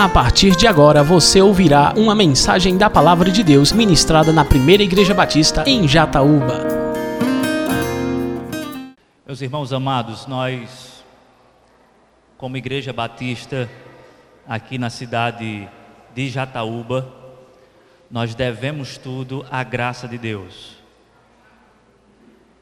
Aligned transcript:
A 0.00 0.08
partir 0.08 0.56
de 0.56 0.66
agora 0.66 1.02
você 1.02 1.42
ouvirá 1.42 1.92
uma 1.94 2.14
mensagem 2.14 2.78
da 2.78 2.88
Palavra 2.88 3.30
de 3.30 3.44
Deus 3.44 3.70
ministrada 3.70 4.32
na 4.32 4.42
Primeira 4.42 4.82
Igreja 4.82 5.12
Batista 5.12 5.62
em 5.66 5.86
Jataúba. 5.86 6.66
Meus 9.26 9.42
irmãos 9.42 9.74
amados, 9.74 10.26
nós, 10.26 11.04
como 12.38 12.56
Igreja 12.56 12.94
Batista, 12.94 13.68
aqui 14.48 14.78
na 14.78 14.88
cidade 14.88 15.68
de 16.14 16.30
Jataúba, 16.30 17.06
nós 18.10 18.34
devemos 18.34 18.96
tudo 18.96 19.44
à 19.50 19.62
graça 19.62 20.08
de 20.08 20.16
Deus. 20.16 20.78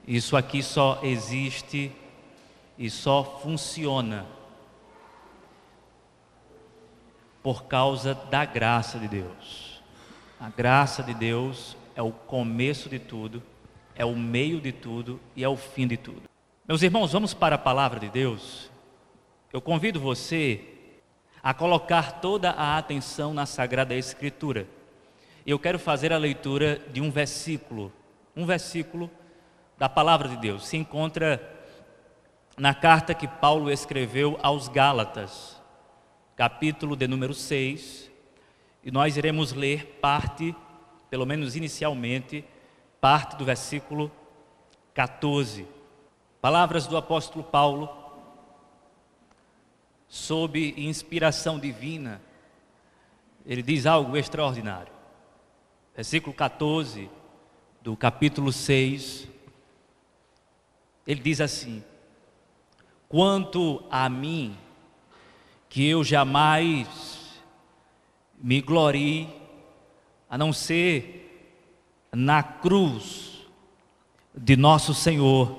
Isso 0.09 0.36
aqui 0.36 0.60
só 0.60 0.98
existe 1.05 1.92
e 2.77 2.91
só 2.91 3.38
funciona 3.45 4.27
por 7.48 7.65
causa 7.65 8.15
da 8.15 8.45
graça 8.45 8.98
de 8.98 9.09
Deus. 9.09 9.80
A 10.38 10.51
graça 10.51 11.02
de 11.02 11.15
Deus 11.15 11.79
é 11.97 12.02
o 12.02 12.12
começo 12.12 12.91
de 12.91 12.98
tudo, 12.98 13.43
é 13.97 14.05
o 14.05 14.15
meio 14.15 14.61
de 14.61 14.71
tudo 14.71 15.19
e 15.34 15.43
é 15.43 15.48
o 15.48 15.57
fim 15.57 15.87
de 15.87 15.97
tudo. 15.97 16.24
Meus 16.69 16.83
irmãos, 16.83 17.11
vamos 17.11 17.33
para 17.33 17.55
a 17.55 17.59
palavra 17.59 17.98
de 18.01 18.11
Deus. 18.11 18.71
Eu 19.51 19.62
convido 19.62 19.98
você 19.98 20.62
a 21.43 21.55
colocar 21.55 22.21
toda 22.21 22.51
a 22.51 22.77
atenção 22.77 23.33
na 23.33 23.47
Sagrada 23.47 23.95
Escritura. 23.95 24.66
Eu 25.46 25.59
quero 25.59 25.79
fazer 25.79 26.12
a 26.12 26.19
leitura 26.19 26.83
de 26.93 27.01
um 27.01 27.10
versículo, 27.10 27.91
um 28.37 28.45
versículo 28.45 29.10
da 29.79 29.88
palavra 29.88 30.29
de 30.29 30.37
Deus. 30.37 30.69
Se 30.69 30.77
encontra 30.77 31.41
na 32.59 32.74
carta 32.74 33.15
que 33.15 33.27
Paulo 33.27 33.71
escreveu 33.71 34.38
aos 34.43 34.69
Gálatas, 34.69 35.57
capítulo 36.38 36.95
de 36.95 37.09
número 37.09 37.35
6, 37.35 38.09
e 38.85 38.93
nós 38.93 39.16
iremos 39.16 39.52
ler 39.52 39.99
parte, 40.01 40.54
pelo 41.10 41.26
menos 41.26 41.57
inicialmente, 41.57 42.45
parte 43.01 43.37
do 43.37 43.45
versículo 43.45 44.09
14. 44.95 45.66
Palavras 46.40 46.87
do 46.87 46.96
apóstolo 46.96 47.43
Paulo, 47.43 47.90
sob 50.07 50.74
inspiração 50.77 51.59
divina, 51.59 52.23
ele 53.45 53.60
diz 53.60 53.84
algo 53.84 54.16
extraordinário. 54.16 54.93
Versículo 55.93 56.32
14 56.32 57.10
do 57.82 57.96
capítulo 57.96 58.52
6, 58.52 59.27
ele 61.05 61.21
diz 61.21 61.40
assim: 61.40 61.82
Quanto 63.09 63.82
a 63.90 64.09
mim, 64.09 64.56
que 65.69 65.87
eu 65.87 66.03
jamais 66.03 67.41
me 68.41 68.61
glorie 68.61 69.28
a 70.28 70.38
não 70.38 70.53
ser 70.53 71.25
na 72.12 72.43
cruz 72.43 73.47
de 74.34 74.56
nosso 74.56 74.94
Senhor 74.94 75.56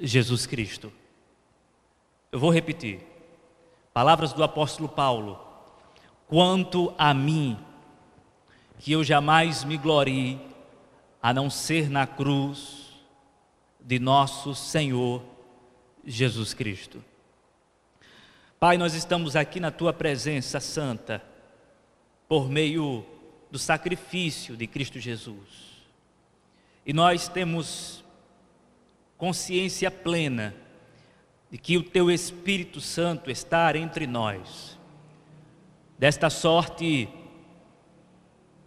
Jesus 0.00 0.46
Cristo. 0.46 0.92
Eu 2.30 2.38
vou 2.38 2.50
repetir. 2.50 3.00
Palavras 3.92 4.32
do 4.32 4.44
apóstolo 4.44 4.88
Paulo. 4.88 5.38
Quanto 6.26 6.94
a 6.96 7.12
mim, 7.12 7.58
que 8.78 8.92
eu 8.92 9.02
jamais 9.02 9.64
me 9.64 9.76
glorie 9.76 10.40
a 11.22 11.34
não 11.34 11.50
ser 11.50 11.90
na 11.90 12.06
cruz 12.06 12.90
de 13.80 13.98
nosso 13.98 14.54
Senhor 14.54 15.22
Jesus 16.04 16.54
Cristo. 16.54 17.04
Pai, 18.60 18.76
nós 18.76 18.92
estamos 18.92 19.36
aqui 19.36 19.58
na 19.58 19.70
tua 19.70 19.90
presença 19.90 20.60
santa, 20.60 21.22
por 22.28 22.50
meio 22.50 23.06
do 23.50 23.58
sacrifício 23.58 24.54
de 24.54 24.66
Cristo 24.66 25.00
Jesus. 25.00 25.80
E 26.84 26.92
nós 26.92 27.26
temos 27.26 28.04
consciência 29.16 29.90
plena 29.90 30.54
de 31.50 31.56
que 31.56 31.78
o 31.78 31.82
teu 31.82 32.10
Espírito 32.10 32.82
Santo 32.82 33.30
está 33.30 33.74
entre 33.78 34.06
nós. 34.06 34.78
Desta 35.98 36.28
sorte, 36.28 37.08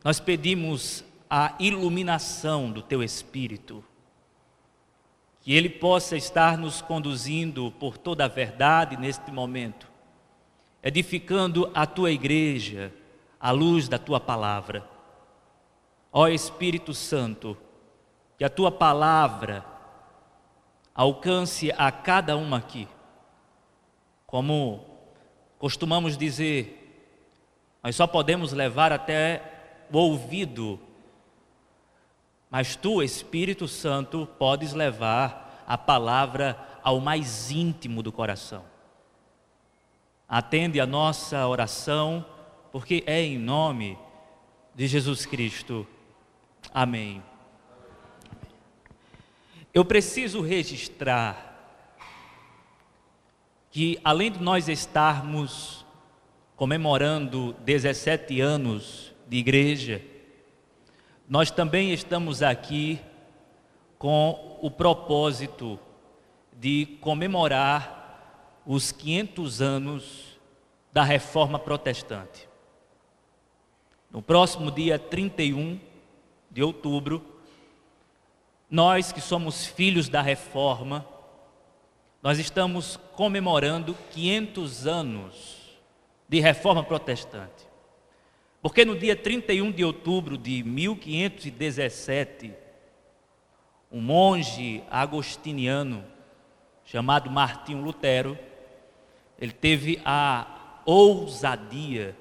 nós 0.04 0.20
pedimos 0.20 1.06
a 1.30 1.56
iluminação 1.60 2.72
do 2.72 2.82
teu 2.82 3.04
Espírito, 3.04 3.84
que 5.44 5.54
ele 5.54 5.70
possa 5.70 6.16
estar 6.16 6.58
nos 6.58 6.82
conduzindo 6.82 7.70
por 7.78 7.98
toda 7.98 8.24
a 8.24 8.30
verdade 8.30 8.96
neste 8.96 9.30
momento, 9.30 9.92
edificando 10.82 11.70
a 11.74 11.86
tua 11.86 12.12
igreja 12.12 12.94
à 13.38 13.52
luz 13.52 13.90
da 13.90 14.00
tua 14.00 14.22
palavra. 14.22 14.88
Ó 16.14 16.30
Espírito 16.30 16.94
Santo, 16.94 17.58
que 18.38 18.46
a 18.46 18.50
tua 18.50 18.72
palavra 18.72 19.66
alcance 20.96 21.74
a 21.78 21.92
cada 21.92 22.38
um 22.38 22.56
aqui. 22.56 22.88
Como 24.26 24.86
costumamos 25.60 26.18
dizer, 26.18 26.80
nós 27.84 27.98
só 27.98 28.08
podemos 28.08 28.54
levar 28.54 28.94
até 28.94 29.42
o 29.92 29.98
ouvido 29.98 30.80
mas 32.54 32.76
tu, 32.76 33.02
Espírito 33.02 33.68
Santo, 33.68 34.30
podes 34.38 34.74
levar 34.74 35.66
a 35.66 35.76
palavra 35.76 36.56
ao 36.84 37.00
mais 37.00 37.50
íntimo 37.50 38.04
do 38.04 38.12
coração. 38.12 38.64
Atende 40.30 40.80
a 40.80 40.86
nossa 40.86 41.48
oração, 41.48 42.24
porque 42.72 43.04
é 43.08 43.20
em 43.24 43.40
nome 43.40 43.98
de 44.76 44.86
Jesus 44.86 45.26
Cristo. 45.26 45.88
Amém. 46.72 47.24
Eu 49.74 49.84
preciso 49.84 50.40
registrar 50.40 51.82
que, 53.72 54.00
além 54.04 54.32
de 54.32 54.40
nós 54.40 54.70
estarmos 54.70 55.84
comemorando 56.56 57.54
17 57.66 58.40
anos 58.40 59.12
de 59.28 59.38
igreja, 59.38 60.13
nós 61.28 61.50
também 61.50 61.92
estamos 61.92 62.44
aqui 62.44 63.00
com 63.98 64.58
o 64.62 64.70
propósito 64.70 65.80
de 66.52 66.86
comemorar 67.00 68.62
os 68.66 68.92
500 68.92 69.62
anos 69.62 70.40
da 70.92 71.04
Reforma 71.04 71.58
Protestante. 71.58 72.48
No 74.12 74.22
próximo 74.22 74.70
dia 74.70 75.00
31 75.00 75.80
de 76.52 76.62
outubro, 76.62 77.24
nós 78.70 79.12
que 79.12 79.22
somos 79.22 79.66
filhos 79.66 80.10
da 80.10 80.22
Reforma, 80.22 81.06
nós 82.22 82.38
estamos 82.40 82.98
comemorando 83.16 83.96
500 84.12 84.88
anos 84.88 85.80
de 86.28 86.40
Reforma 86.40 86.84
Protestante. 86.84 87.73
Porque 88.64 88.86
no 88.86 88.98
dia 88.98 89.14
31 89.14 89.74
de 89.74 89.84
outubro 89.84 90.38
de 90.38 90.64
1517, 90.64 92.54
um 93.92 94.00
monge 94.00 94.82
agostiniano 94.90 96.06
chamado 96.86 97.30
Martinho 97.30 97.84
Lutero, 97.84 98.40
ele 99.38 99.52
teve 99.52 100.02
a 100.06 100.80
ousadia 100.86 102.16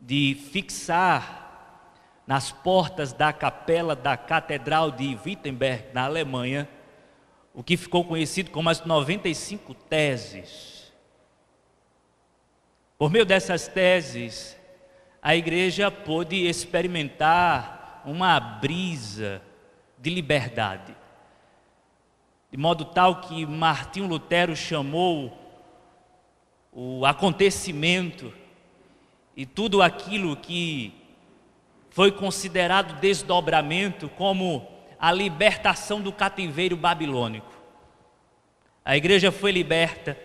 de 0.00 0.34
fixar 0.50 1.84
nas 2.26 2.50
portas 2.50 3.12
da 3.12 3.30
capela 3.30 3.94
da 3.94 4.16
Catedral 4.16 4.90
de 4.90 5.18
Wittenberg, 5.26 5.92
na 5.92 6.04
Alemanha, 6.04 6.66
o 7.52 7.62
que 7.62 7.76
ficou 7.76 8.02
conhecido 8.02 8.50
como 8.50 8.70
as 8.70 8.82
95 8.82 9.74
teses. 9.74 10.90
Por 12.96 13.10
meio 13.10 13.26
dessas 13.26 13.68
teses, 13.68 14.58
a 15.22 15.36
igreja 15.36 15.90
pôde 15.90 16.46
experimentar 16.46 18.02
uma 18.04 18.40
brisa 18.40 19.42
de 19.98 20.08
liberdade. 20.10 20.96
De 22.50 22.56
modo 22.56 22.84
tal 22.84 23.20
que 23.20 23.44
Martinho 23.44 24.06
Lutero 24.06 24.56
chamou 24.56 25.36
o 26.72 27.04
acontecimento 27.04 28.32
e 29.36 29.44
tudo 29.44 29.82
aquilo 29.82 30.36
que 30.36 30.94
foi 31.90 32.10
considerado 32.10 33.00
desdobramento 33.00 34.08
como 34.08 34.66
a 34.98 35.12
libertação 35.12 36.00
do 36.00 36.12
cativeiro 36.12 36.76
babilônico. 36.76 37.52
A 38.84 38.96
igreja 38.96 39.30
foi 39.30 39.52
liberta 39.52 40.16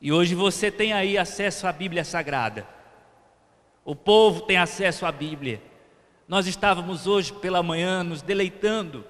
e 0.00 0.10
hoje 0.10 0.34
você 0.34 0.70
tem 0.70 0.92
aí 0.92 1.18
acesso 1.18 1.66
à 1.66 1.72
Bíblia 1.72 2.04
Sagrada. 2.04 2.77
O 3.88 3.96
povo 3.96 4.42
tem 4.42 4.58
acesso 4.58 5.06
à 5.06 5.10
Bíblia. 5.10 5.62
Nós 6.28 6.46
estávamos 6.46 7.06
hoje 7.06 7.32
pela 7.32 7.62
manhã 7.62 8.02
nos 8.04 8.20
deleitando, 8.20 9.02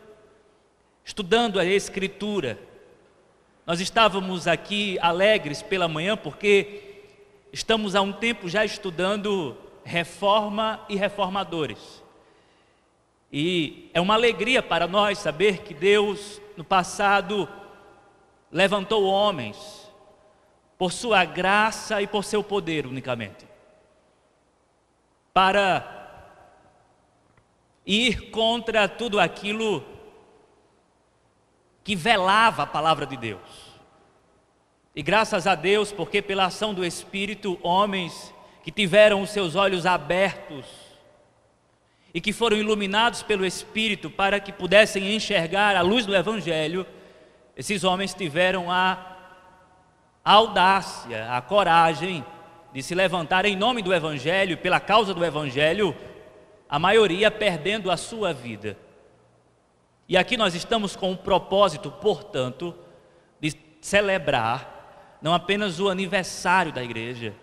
estudando 1.04 1.58
a 1.58 1.64
Escritura. 1.64 2.56
Nós 3.66 3.80
estávamos 3.80 4.46
aqui 4.46 4.96
alegres 5.00 5.62
pela 5.62 5.88
manhã 5.88 6.16
porque 6.16 7.02
estamos 7.52 7.96
há 7.96 8.02
um 8.02 8.12
tempo 8.12 8.48
já 8.48 8.64
estudando 8.64 9.56
reforma 9.82 10.86
e 10.88 10.94
reformadores. 10.94 12.00
E 13.32 13.90
é 13.92 14.00
uma 14.00 14.14
alegria 14.14 14.62
para 14.62 14.86
nós 14.86 15.18
saber 15.18 15.62
que 15.62 15.74
Deus, 15.74 16.40
no 16.56 16.62
passado, 16.62 17.48
levantou 18.48 19.02
homens 19.06 19.90
por 20.78 20.92
sua 20.92 21.24
graça 21.24 22.00
e 22.00 22.06
por 22.06 22.22
seu 22.22 22.44
poder 22.44 22.86
unicamente, 22.86 23.47
para 25.38 25.86
ir 27.86 28.32
contra 28.32 28.88
tudo 28.88 29.20
aquilo 29.20 29.86
que 31.84 31.94
velava 31.94 32.64
a 32.64 32.66
palavra 32.66 33.06
de 33.06 33.16
Deus. 33.16 33.78
E 34.96 35.00
graças 35.00 35.46
a 35.46 35.54
Deus, 35.54 35.92
porque 35.92 36.20
pela 36.20 36.46
ação 36.46 36.74
do 36.74 36.84
Espírito, 36.84 37.56
homens 37.62 38.34
que 38.64 38.72
tiveram 38.72 39.22
os 39.22 39.30
seus 39.30 39.54
olhos 39.54 39.86
abertos 39.86 40.66
e 42.12 42.20
que 42.20 42.32
foram 42.32 42.56
iluminados 42.56 43.22
pelo 43.22 43.46
Espírito 43.46 44.10
para 44.10 44.40
que 44.40 44.50
pudessem 44.50 45.14
enxergar 45.14 45.76
a 45.76 45.82
luz 45.82 46.04
do 46.04 46.16
Evangelho, 46.16 46.84
esses 47.56 47.84
homens 47.84 48.12
tiveram 48.12 48.72
a 48.72 49.16
audácia, 50.24 51.32
a 51.32 51.40
coragem 51.40 52.24
de 52.72 52.82
se 52.82 52.94
levantar 52.94 53.44
em 53.44 53.56
nome 53.56 53.82
do 53.82 53.94
Evangelho, 53.94 54.58
pela 54.58 54.80
causa 54.80 55.14
do 55.14 55.24
Evangelho, 55.24 55.96
a 56.68 56.78
maioria 56.78 57.30
perdendo 57.30 57.90
a 57.90 57.96
sua 57.96 58.32
vida. 58.32 58.76
E 60.08 60.16
aqui 60.16 60.36
nós 60.36 60.54
estamos 60.54 60.96
com 60.96 61.12
o 61.12 61.16
propósito, 61.16 61.90
portanto, 61.90 62.74
de 63.40 63.54
celebrar 63.80 65.18
não 65.20 65.34
apenas 65.34 65.80
o 65.80 65.88
aniversário 65.88 66.72
da 66.72 66.82
igreja, 66.82 67.34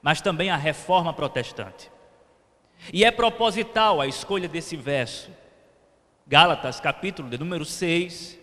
mas 0.00 0.20
também 0.20 0.50
a 0.50 0.56
reforma 0.56 1.12
protestante. 1.12 1.90
E 2.92 3.04
é 3.04 3.10
proposital 3.10 4.00
a 4.00 4.06
escolha 4.06 4.48
desse 4.48 4.76
verso. 4.76 5.30
Gálatas, 6.26 6.80
capítulo 6.80 7.28
de 7.28 7.38
número 7.38 7.64
6, 7.64 8.38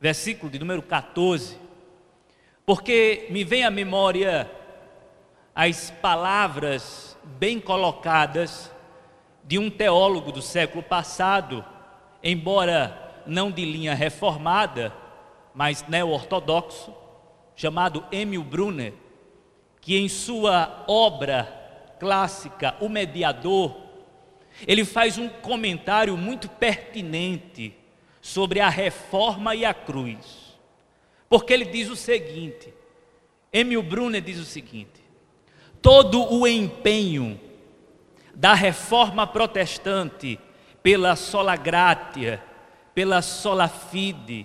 versículo 0.00 0.50
de 0.50 0.58
número 0.58 0.82
14. 0.82 1.58
Porque 2.64 3.26
me 3.30 3.44
vem 3.44 3.64
à 3.64 3.70
memória 3.70 4.50
as 5.56 5.90
palavras 5.90 7.16
bem 7.24 7.58
colocadas 7.58 8.70
de 9.42 9.58
um 9.58 9.70
teólogo 9.70 10.30
do 10.30 10.42
século 10.42 10.82
passado, 10.82 11.64
embora 12.22 13.22
não 13.26 13.50
de 13.50 13.64
linha 13.64 13.94
reformada, 13.94 14.92
mas 15.54 15.88
neo-ortodoxo, 15.88 16.94
chamado 17.54 18.04
Emil 18.12 18.44
Brunner, 18.44 18.92
que 19.80 19.96
em 19.96 20.10
sua 20.10 20.84
obra 20.86 21.94
clássica, 21.98 22.76
O 22.78 22.90
Mediador, 22.90 23.74
ele 24.66 24.84
faz 24.84 25.16
um 25.16 25.26
comentário 25.26 26.18
muito 26.18 26.50
pertinente 26.50 27.74
sobre 28.20 28.60
a 28.60 28.68
reforma 28.68 29.54
e 29.54 29.64
a 29.64 29.72
cruz. 29.72 30.54
Porque 31.30 31.54
ele 31.54 31.64
diz 31.64 31.88
o 31.88 31.96
seguinte: 31.96 32.74
Emil 33.50 33.82
Brunner 33.82 34.20
diz 34.20 34.38
o 34.38 34.44
seguinte: 34.44 35.05
todo 35.86 36.34
o 36.34 36.48
empenho 36.48 37.40
da 38.34 38.54
reforma 38.54 39.24
protestante 39.24 40.36
pela 40.82 41.14
sola 41.14 41.54
gratia, 41.54 42.42
pela 42.92 43.22
sola 43.22 43.68
fide, 43.68 44.44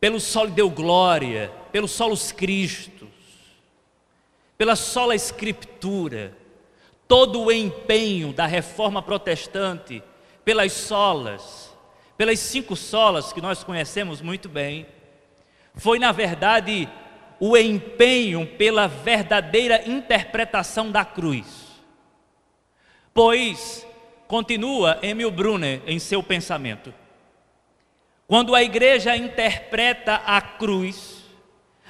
pelo 0.00 0.18
solo 0.18 0.50
deu 0.50 0.68
glória, 0.68 1.52
pelo 1.70 1.86
solos 1.86 2.32
Cristos, 2.32 3.06
pela 4.58 4.74
sola 4.74 5.14
escritura, 5.14 6.36
todo 7.06 7.40
o 7.42 7.52
empenho 7.52 8.32
da 8.32 8.46
reforma 8.46 9.00
protestante 9.00 10.02
pelas 10.44 10.72
solas, 10.72 11.72
pelas 12.16 12.40
cinco 12.40 12.74
solas 12.74 13.32
que 13.32 13.40
nós 13.40 13.62
conhecemos 13.62 14.20
muito 14.20 14.48
bem, 14.48 14.84
foi 15.76 16.00
na 16.00 16.10
verdade 16.10 16.88
o 17.40 17.56
empenho 17.56 18.46
pela 18.46 18.86
verdadeira 18.86 19.88
interpretação 19.88 20.90
da 20.90 21.04
cruz. 21.04 21.64
Pois, 23.12 23.86
continua 24.26 24.98
Emil 25.02 25.30
Brunner 25.30 25.82
em 25.86 25.98
seu 25.98 26.22
pensamento, 26.22 26.92
quando 28.26 28.54
a 28.54 28.62
igreja 28.62 29.16
interpreta 29.16 30.14
a 30.14 30.40
cruz, 30.40 31.24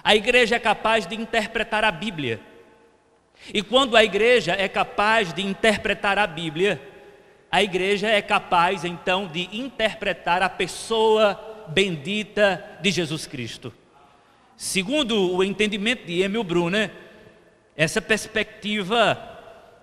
a 0.03 0.15
igreja 0.15 0.57
é 0.57 0.59
capaz 0.59 1.07
de 1.07 1.15
interpretar 1.15 1.85
a 1.85 1.91
Bíblia. 1.91 2.41
E 3.53 3.63
quando 3.63 3.97
a 3.97 4.05
igreja 4.05 4.53
é 4.53 4.69
capaz 4.69 5.33
de 5.33 5.43
interpretar 5.43 6.19
a 6.19 6.27
Bíblia, 6.27 6.81
a 7.51 7.63
igreja 7.63 8.09
é 8.09 8.21
capaz 8.21 8.85
então 8.85 9.27
de 9.27 9.49
interpretar 9.57 10.43
a 10.43 10.49
pessoa 10.49 11.67
bendita 11.69 12.79
de 12.81 12.91
Jesus 12.91 13.27
Cristo. 13.27 13.73
Segundo 14.65 15.31
o 15.31 15.45
entendimento 15.45 16.07
de 16.07 16.23
Emil 16.23 16.43
Brunner, 16.43 16.91
essa 17.77 18.01
perspectiva 18.01 19.39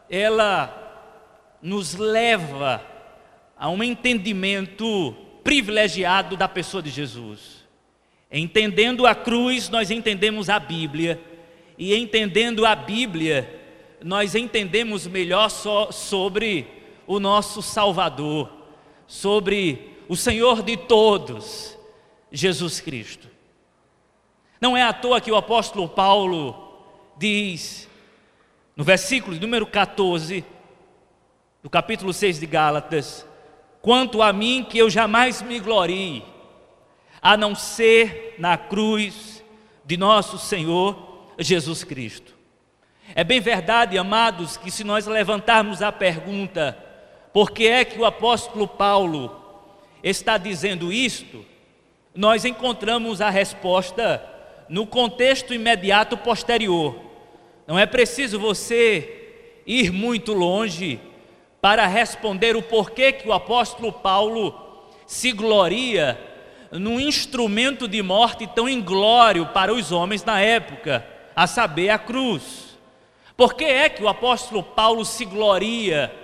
ela 0.10 1.56
nos 1.62 1.94
leva 1.94 2.84
a 3.56 3.70
um 3.70 3.84
entendimento 3.84 5.16
privilegiado 5.44 6.36
da 6.36 6.48
pessoa 6.48 6.82
de 6.82 6.90
Jesus. 6.90 7.64
Entendendo 8.32 9.06
a 9.06 9.14
cruz, 9.14 9.70
nós 9.70 9.92
entendemos 9.92 10.50
a 10.50 10.58
Bíblia, 10.58 11.22
e 11.78 11.96
entendendo 11.96 12.66
a 12.66 12.76
Bíblia, 12.76 13.62
nós 14.04 14.34
entendemos 14.34 15.06
melhor 15.06 15.50
so, 15.50 15.92
sobre 15.92 16.66
o 17.06 17.20
nosso 17.20 17.62
Salvador, 17.62 18.52
sobre 19.06 19.92
o 20.10 20.16
Senhor 20.16 20.64
de 20.64 20.76
todos, 20.76 21.78
Jesus 22.32 22.82
Cristo. 22.82 23.30
Não 24.62 24.78
é 24.78 24.84
à 24.84 24.94
toa 24.94 25.20
que 25.20 25.32
o 25.32 25.36
apóstolo 25.36 25.90
Paulo 25.90 26.72
diz, 27.18 27.90
no 28.76 28.84
versículo 28.84 29.36
número 29.40 29.66
14, 29.66 30.46
do 31.64 31.70
capítulo 31.70 32.14
6 32.14 32.40
de 32.40 32.46
Gálatas: 32.46 33.26
Quanto 33.82 34.22
a 34.22 34.32
mim, 34.32 34.64
que 34.64 34.78
eu 34.78 34.88
jamais 34.88 35.42
me 35.42 35.60
glorie, 35.60 36.24
a 37.20 37.36
não 37.36 37.56
ser 37.56 38.36
na 38.38 38.56
cruz 38.56 39.44
de 39.84 39.98
nosso 39.98 40.38
Senhor 40.38 41.26
Jesus 41.40 41.84
Cristo. 41.84 42.36
É 43.16 43.24
bem 43.24 43.40
verdade, 43.40 43.98
amados, 43.98 44.58
que 44.58 44.70
se 44.70 44.84
nós 44.84 45.08
levantarmos 45.08 45.82
a 45.82 45.92
pergunta, 45.92 46.78
por 47.34 47.50
que 47.50 47.66
é 47.68 47.84
que 47.84 47.98
o 48.00 48.06
apóstolo 48.06 48.68
Paulo 48.68 49.42
está 50.04 50.38
dizendo 50.38 50.94
isto, 50.94 51.44
nós 52.14 52.46
encontramos 52.46 53.22
a 53.22 53.30
resposta 53.32 54.31
no 54.72 54.88
contexto 54.88 55.54
imediato 55.54 56.16
posterior. 56.16 56.96
Não 57.68 57.78
é 57.78 57.86
preciso 57.86 58.40
você 58.40 59.60
ir 59.68 59.92
muito 59.92 60.32
longe 60.32 60.98
para 61.60 61.86
responder 61.86 62.56
o 62.56 62.62
porquê 62.62 63.12
que 63.12 63.28
o 63.28 63.34
apóstolo 63.34 63.92
Paulo 63.92 64.56
se 65.06 65.34
gloria 65.34 66.18
num 66.72 67.02
instrumento 67.02 67.86
de 67.86 68.02
morte 68.02 68.48
tão 68.48 68.70
inglório 68.70 69.46
para 69.48 69.74
os 69.74 69.92
homens 69.92 70.24
na 70.24 70.40
época, 70.40 71.06
a 71.36 71.46
saber, 71.48 71.90
a 71.90 72.00
cruz. 72.00 72.80
Por 73.36 73.56
que 73.56 73.66
é 73.66 73.90
que 73.90 74.02
o 74.02 74.08
apóstolo 74.08 74.64
Paulo 74.64 75.04
se 75.04 75.26
gloria 75.26 76.16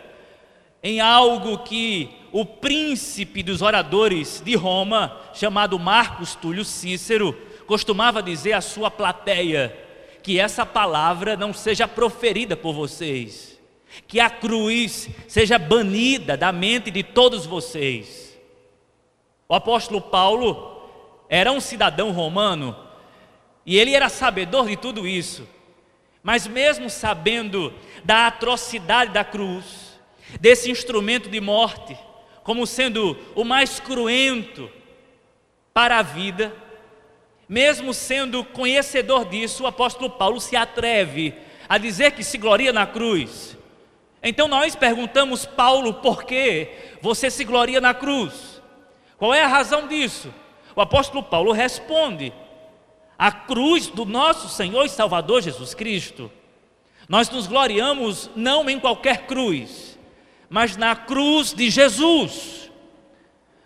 em 0.82 1.02
algo 1.02 1.58
que 1.58 2.10
o 2.32 2.46
príncipe 2.46 3.44
dos 3.44 3.62
oradores 3.62 4.42
de 4.46 4.56
Roma, 4.56 5.20
chamado 5.34 5.78
Marcos 5.78 6.34
Túlio 6.34 6.64
Cícero, 6.64 7.36
costumava 7.68 8.24
dizer 8.24 8.54
à 8.54 8.62
sua 8.62 8.90
plateia: 8.90 9.78
que 10.24 10.40
essa 10.40 10.66
palavra 10.66 11.38
não 11.38 11.54
seja 11.54 11.88
proferida 11.88 12.58
por 12.58 12.74
vocês 12.74 13.58
que 14.06 14.20
a 14.20 14.30
cruz 14.30 15.10
seja 15.28 15.58
banida 15.58 16.36
da 16.36 16.52
mente 16.52 16.92
de 16.92 17.04
todos 17.04 17.46
vocês. 17.46 18.38
O 19.48 19.56
apóstolo 19.56 20.02
Paulo 20.02 20.90
era 21.30 21.52
um 21.52 21.60
cidadão 21.60 22.12
romano 22.12 22.76
e 23.66 23.78
ele 23.78 23.96
era 23.96 24.10
sabedor 24.10 24.68
de 24.68 24.78
tudo 24.78 25.08
isso, 25.08 25.48
mas 26.22 26.46
mesmo 26.46 26.90
sabendo 26.90 27.74
da 28.04 28.28
atrocidade 28.28 29.12
da 29.12 29.24
cruz, 29.24 29.98
desse 30.40 30.70
instrumento 30.70 31.30
de 31.30 31.40
morte, 31.40 31.98
como 32.44 32.68
sendo 32.68 33.18
o 33.36 33.44
mais 33.44 33.80
cruento 33.80 34.70
para 35.74 36.00
a 36.00 36.02
vida, 36.02 36.54
mesmo 37.48 37.94
sendo 37.94 38.44
conhecedor 38.44 39.26
disso, 39.26 39.64
o 39.64 39.68
apóstolo 39.68 40.10
Paulo 40.10 40.40
se 40.40 40.56
atreve 40.56 41.34
a 41.70 41.78
dizer 41.78 42.12
que 42.12 42.24
se 42.24 42.38
gloria 42.38 42.74
na 42.74 42.86
cruz, 42.86 43.58
então 44.22 44.48
nós 44.48 44.76
perguntamos, 44.76 45.46
Paulo, 45.46 45.94
por 45.96 46.24
que 46.24 46.70
você 47.02 47.30
se 47.30 47.44
gloria 47.44 47.80
na 47.80 47.94
cruz? 47.94 48.62
Qual 49.18 49.34
é 49.34 49.42
a 49.42 49.48
razão 49.48 49.88
disso? 49.88 50.34
O 50.76 50.82
apóstolo 50.82 51.24
Paulo 51.24 51.52
responde: 51.52 52.34
a 53.18 53.32
cruz 53.32 53.88
do 53.88 54.06
nosso 54.06 54.50
Senhor 54.50 54.86
e 54.86 54.90
Salvador 54.90 55.42
Jesus 55.42 55.74
Cristo. 55.74 56.32
Nós 57.08 57.30
nos 57.30 57.48
gloriamos 57.48 58.30
não 58.36 58.70
em 58.70 58.80
qualquer 58.80 59.28
cruz, 59.28 59.98
mas 60.50 60.76
na 60.76 60.96
cruz 60.96 61.54
de 61.54 61.70
Jesus. 61.70 62.70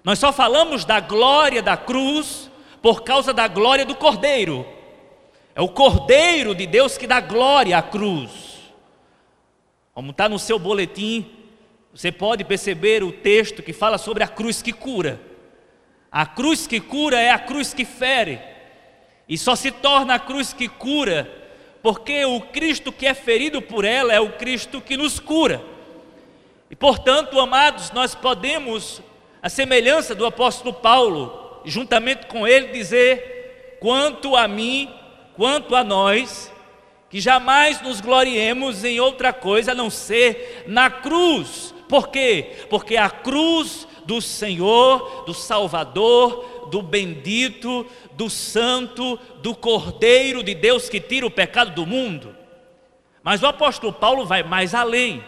Nós 0.04 0.20
só 0.20 0.32
falamos 0.32 0.86
da 0.86 1.00
glória 1.00 1.62
da 1.62 1.76
cruz 1.76 2.51
por 2.82 3.04
causa 3.04 3.34
da 3.34 3.48
glória 3.48 3.86
do 3.86 3.96
Cordeiro. 3.96 4.66
É 5.54 5.62
o 5.62 5.70
Cordeiro 5.70 6.56
de 6.56 6.66
Deus 6.66 6.98
que 6.98 7.06
dá 7.06 7.20
glória 7.20 7.78
à 7.78 7.82
cruz. 7.82 8.62
Como 9.94 10.12
está 10.12 10.28
no 10.28 10.40
seu 10.40 10.58
boletim, 10.58 11.30
você 11.94 12.12
pode 12.12 12.44
perceber 12.44 13.04
o 13.04 13.12
texto 13.12 13.62
que 13.62 13.74
fala 13.74 13.98
sobre 13.98 14.24
a 14.24 14.28
cruz 14.28 14.62
que 14.62 14.72
cura. 14.72 15.20
A 16.12 16.26
cruz 16.26 16.66
que 16.66 16.80
cura 16.80 17.20
é 17.20 17.30
a 17.30 17.40
cruz 17.40 17.74
que 17.74 17.86
fere. 17.86 18.40
E 19.28 19.38
só 19.38 19.56
se 19.56 19.72
torna 19.72 20.16
a 20.16 20.20
cruz 20.20 20.54
que 20.54 20.68
cura 20.68 21.40
porque 21.82 22.24
o 22.26 22.40
Cristo 22.42 22.92
que 22.92 23.08
é 23.08 23.14
ferido 23.14 23.62
por 23.62 23.86
ela 23.86 24.14
é 24.14 24.20
o 24.20 24.34
Cristo 24.34 24.80
que 24.80 24.96
nos 24.96 25.20
cura. 25.20 25.62
E 26.70 26.76
portanto, 26.76 27.40
amados, 27.40 27.92
nós 27.92 28.14
podemos, 28.14 29.02
a 29.42 29.50
semelhança 29.50 30.14
do 30.14 30.26
apóstolo 30.26 30.74
Paulo, 30.74 31.41
juntamente 31.66 32.28
com 32.28 32.48
ele, 32.48 32.68
dizer: 32.68 33.78
quanto 33.80 34.36
a 34.36 34.48
mim, 34.48 34.90
quanto 35.36 35.76
a 35.76 35.84
nós, 35.84 36.52
que 37.10 37.20
jamais 37.20 37.82
nos 37.82 38.00
gloriemos 38.00 38.84
em 38.84 39.00
outra 39.00 39.34
coisa 39.34 39.74
a 39.74 39.76
não 39.76 39.90
ser 39.90 40.64
na 40.68 40.90
cruz. 40.90 41.74
Por 41.90 42.08
quê? 42.08 42.52
Porque 42.70 42.96
a 42.96 43.10
cruz 43.10 43.86
do 44.06 44.22
Senhor, 44.22 45.26
do 45.26 45.34
Salvador, 45.34 46.70
do 46.72 46.82
bendito, 46.82 47.86
do 48.14 48.30
santo, 48.30 49.20
do 49.42 49.54
cordeiro 49.54 50.42
de 50.42 50.56
Deus 50.56 50.88
que 50.88 51.02
tira 51.02 51.26
o 51.26 51.32
pecado 51.32 51.72
do 51.72 51.86
mundo. 51.86 52.36
Mas 53.22 53.44
o 53.44 53.48
apóstolo 53.48 53.92
Paulo 53.92 54.26
vai 54.26 54.42
mais 54.42 54.74
além. 54.74 55.24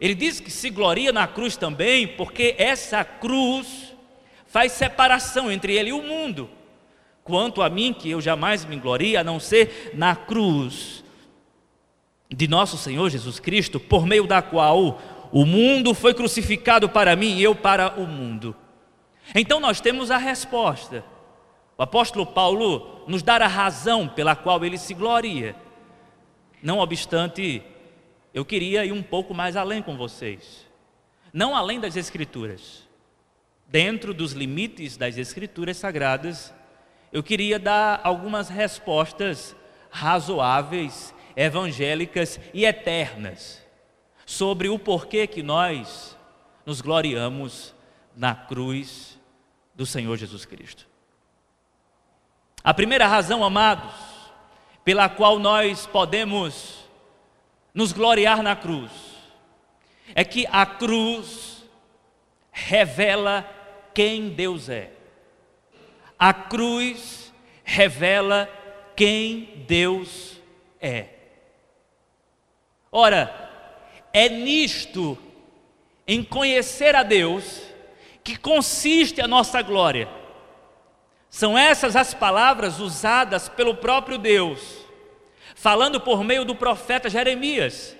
Ele 0.00 0.14
diz 0.14 0.40
que 0.40 0.50
se 0.50 0.68
gloria 0.68 1.12
na 1.12 1.28
cruz 1.28 1.56
também, 1.56 2.08
porque 2.08 2.56
essa 2.58 3.04
cruz 3.04 3.81
faz 4.52 4.72
separação 4.72 5.50
entre 5.50 5.74
ele 5.74 5.88
e 5.88 5.94
o 5.94 6.02
mundo. 6.02 6.50
Quanto 7.24 7.62
a 7.62 7.70
mim, 7.70 7.94
que 7.94 8.10
eu 8.10 8.20
jamais 8.20 8.66
me 8.66 8.76
gloria, 8.76 9.20
a 9.20 9.24
não 9.24 9.40
ser 9.40 9.92
na 9.94 10.14
cruz 10.14 11.02
de 12.28 12.46
nosso 12.46 12.76
Senhor 12.76 13.08
Jesus 13.08 13.40
Cristo, 13.40 13.80
por 13.80 14.06
meio 14.06 14.26
da 14.26 14.42
qual 14.42 15.00
o 15.32 15.46
mundo 15.46 15.94
foi 15.94 16.12
crucificado 16.12 16.86
para 16.86 17.16
mim 17.16 17.38
e 17.38 17.42
eu 17.42 17.54
para 17.54 17.98
o 17.98 18.06
mundo. 18.06 18.54
Então 19.34 19.58
nós 19.58 19.80
temos 19.80 20.10
a 20.10 20.18
resposta. 20.18 21.02
O 21.78 21.82
apóstolo 21.82 22.26
Paulo 22.26 23.04
nos 23.08 23.22
dá 23.22 23.36
a 23.36 23.46
razão 23.46 24.06
pela 24.06 24.36
qual 24.36 24.62
ele 24.66 24.76
se 24.76 24.92
gloria. 24.92 25.56
Não 26.62 26.78
obstante, 26.78 27.62
eu 28.34 28.44
queria 28.44 28.84
ir 28.84 28.92
um 28.92 29.02
pouco 29.02 29.32
mais 29.32 29.56
além 29.56 29.80
com 29.80 29.96
vocês. 29.96 30.66
Não 31.32 31.56
além 31.56 31.80
das 31.80 31.96
Escrituras. 31.96 32.91
Dentro 33.72 34.12
dos 34.12 34.32
limites 34.32 34.98
das 34.98 35.16
Escrituras 35.16 35.78
sagradas, 35.78 36.52
eu 37.10 37.22
queria 37.22 37.58
dar 37.58 38.02
algumas 38.04 38.50
respostas 38.50 39.56
razoáveis, 39.90 41.14
evangélicas 41.34 42.38
e 42.52 42.66
eternas 42.66 43.64
sobre 44.26 44.68
o 44.68 44.78
porquê 44.78 45.26
que 45.26 45.42
nós 45.42 46.14
nos 46.66 46.82
gloriamos 46.82 47.74
na 48.14 48.34
cruz 48.34 49.18
do 49.74 49.86
Senhor 49.86 50.18
Jesus 50.18 50.44
Cristo. 50.44 50.86
A 52.62 52.74
primeira 52.74 53.06
razão, 53.06 53.42
amados, 53.42 53.94
pela 54.84 55.08
qual 55.08 55.38
nós 55.38 55.86
podemos 55.86 56.90
nos 57.72 57.90
gloriar 57.90 58.42
na 58.42 58.54
cruz, 58.54 58.92
é 60.14 60.22
que 60.24 60.46
a 60.52 60.66
cruz 60.66 61.64
revela 62.50 63.61
quem 63.94 64.30
Deus 64.30 64.68
é. 64.68 64.90
A 66.18 66.32
cruz 66.32 67.32
revela 67.64 68.48
quem 68.94 69.64
Deus 69.66 70.40
é. 70.80 71.06
Ora, 72.90 73.50
é 74.12 74.28
nisto, 74.28 75.18
em 76.06 76.22
conhecer 76.22 76.94
a 76.94 77.02
Deus, 77.02 77.62
que 78.22 78.36
consiste 78.36 79.20
a 79.20 79.26
nossa 79.26 79.62
glória. 79.62 80.08
São 81.30 81.56
essas 81.56 81.96
as 81.96 82.12
palavras 82.12 82.78
usadas 82.78 83.48
pelo 83.48 83.74
próprio 83.74 84.18
Deus, 84.18 84.60
falando 85.54 86.00
por 86.00 86.22
meio 86.22 86.44
do 86.44 86.54
profeta 86.54 87.08
Jeremias. 87.08 87.96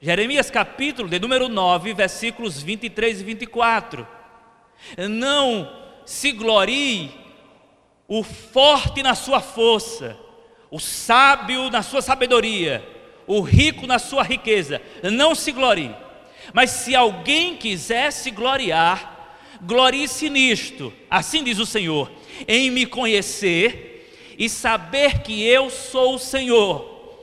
Jeremias 0.00 0.50
capítulo 0.50 1.08
de 1.08 1.18
número 1.18 1.48
9, 1.48 1.92
versículos 1.94 2.62
23 2.62 3.20
e 3.20 3.24
24. 3.24 4.21
Não 5.08 5.70
se 6.04 6.32
glorie 6.32 7.10
o 8.08 8.22
forte 8.22 9.02
na 9.02 9.14
sua 9.14 9.40
força, 9.40 10.16
o 10.70 10.78
sábio 10.78 11.70
na 11.70 11.82
sua 11.82 12.02
sabedoria, 12.02 12.86
o 13.26 13.40
rico 13.40 13.86
na 13.86 13.98
sua 13.98 14.22
riqueza. 14.22 14.82
Não 15.02 15.34
se 15.34 15.52
glorie. 15.52 15.94
Mas 16.52 16.70
se 16.70 16.94
alguém 16.94 17.56
quiser 17.56 18.12
se 18.12 18.30
gloriar, 18.30 19.36
glorie-se 19.62 20.28
nisto. 20.28 20.92
Assim 21.08 21.44
diz 21.44 21.58
o 21.58 21.66
Senhor: 21.66 22.10
em 22.46 22.70
me 22.70 22.84
conhecer 22.84 24.34
e 24.38 24.48
saber 24.48 25.20
que 25.20 25.44
eu 25.44 25.70
sou 25.70 26.16
o 26.16 26.18
Senhor, 26.18 27.16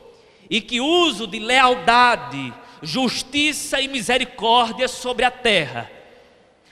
e 0.49 0.61
que 0.61 0.79
uso 0.79 1.27
de 1.27 1.39
lealdade, 1.39 2.53
justiça 2.81 3.81
e 3.81 3.87
misericórdia 3.87 4.87
sobre 4.87 5.25
a 5.25 5.31
terra. 5.31 5.98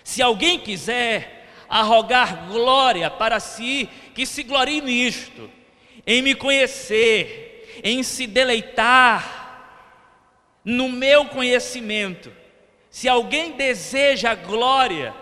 Se 0.08 0.22
alguém 0.22 0.58
quiser 0.58 1.50
arrogar 1.68 2.48
glória 2.48 3.12
para 3.12 3.42
si, 3.42 3.90
que 4.16 4.26
se 4.26 4.42
glorie 4.42 4.80
nisto, 4.80 5.52
em 6.06 6.22
me 6.22 6.34
conhecer, 6.34 7.82
em 7.84 8.02
se 8.04 8.26
deleitar 8.26 9.84
no 10.64 10.88
meu 10.88 11.26
conhecimento. 11.26 12.32
Se 12.90 13.10
alguém 13.10 13.52
deseja 13.52 14.34
glória, 14.34 15.14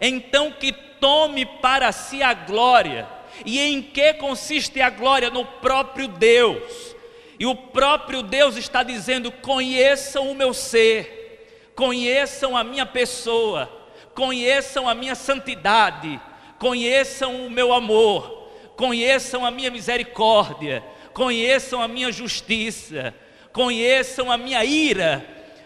então 0.00 0.50
que 0.50 0.72
tome 0.72 1.44
para 1.44 1.92
si 1.92 2.22
a 2.22 2.32
glória. 2.32 3.06
E 3.44 3.60
em 3.60 3.82
que 3.82 4.14
consiste 4.14 4.80
a 4.80 4.88
glória? 4.88 5.28
No 5.28 5.44
próprio 5.44 6.08
Deus. 6.08 6.96
E 7.38 7.44
o 7.44 7.54
próprio 7.54 8.22
Deus 8.22 8.56
está 8.56 8.82
dizendo: 8.82 9.30
conheçam 9.30 10.30
o 10.30 10.34
meu 10.34 10.54
ser, 10.54 11.70
conheçam 11.74 12.56
a 12.56 12.64
minha 12.64 12.86
pessoa, 12.86 13.81
conheçam 14.14 14.88
a 14.88 14.94
minha 14.94 15.14
santidade, 15.14 16.20
conheçam 16.58 17.46
o 17.46 17.50
meu 17.50 17.72
amor, 17.72 18.50
conheçam 18.76 19.44
a 19.44 19.50
minha 19.50 19.70
misericórdia, 19.70 20.82
conheçam 21.12 21.82
a 21.82 21.88
minha 21.88 22.12
justiça, 22.12 23.14
conheçam 23.52 24.30
a 24.30 24.36
minha 24.36 24.64
ira, 24.64 25.24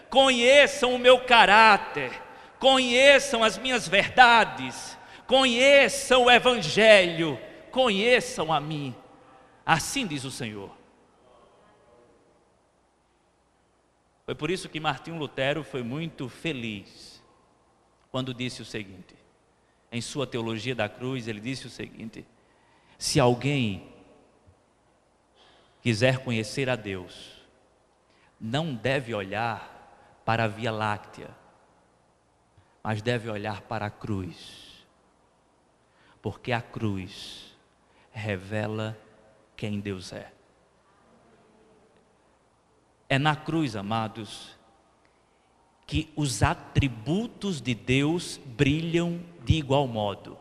conheçam 0.09 0.95
o 0.95 0.99
meu 0.99 1.21
caráter, 1.21 2.11
conheçam 2.59 3.43
as 3.43 3.59
minhas 3.59 3.87
verdades, 3.87 4.97
conheçam 5.27 6.25
o 6.25 6.31
Evangelho, 6.31 7.39
conheçam 7.71 8.53
a 8.53 8.61
mim. 8.61 8.95
Assim 9.65 10.07
diz 10.07 10.25
o 10.25 10.31
Senhor. 10.31 10.71
Foi 14.25 14.35
por 14.35 14.51
isso 14.51 14.69
que 14.69 14.81
Martinho 14.81 15.19
Lutero 15.19 15.63
foi 15.63 15.83
muito 15.83 16.29
feliz 16.29 17.06
quando 18.17 18.33
disse 18.33 18.63
o 18.63 18.65
seguinte: 18.65 19.15
em 19.93 20.01
sua 20.01 20.27
teologia 20.27 20.75
da 20.75 20.89
cruz, 20.89 21.29
ele 21.29 21.39
disse 21.39 21.67
o 21.67 21.69
seguinte: 21.69 22.27
se 22.97 23.21
alguém 23.21 23.93
quiser 25.83 26.25
conhecer 26.25 26.71
a 26.71 26.77
Deus, 26.77 27.47
não 28.41 28.75
deve 28.75 29.13
olhar 29.13 30.23
para 30.25 30.45
a 30.45 30.49
Via 30.49 30.73
Láctea, 30.73 31.29
mas 32.83 33.03
deve 33.03 33.29
olhar 33.29 33.61
para 33.61 33.85
a 33.85 33.91
cruz, 33.91 34.87
porque 36.23 36.53
a 36.53 36.63
cruz 36.63 37.55
revela 38.11 38.99
quem 39.55 39.79
Deus 39.79 40.15
é. 40.15 40.33
É 43.11 43.19
na 43.19 43.37
cruz, 43.37 43.77
amados, 43.77 44.56
que 45.87 46.13
os 46.17 46.43
atributos 46.43 47.61
de 47.61 47.75
Deus 47.75 48.41
brilham 48.45 49.21
de 49.45 49.55
igual 49.55 49.87
modo. 49.87 50.37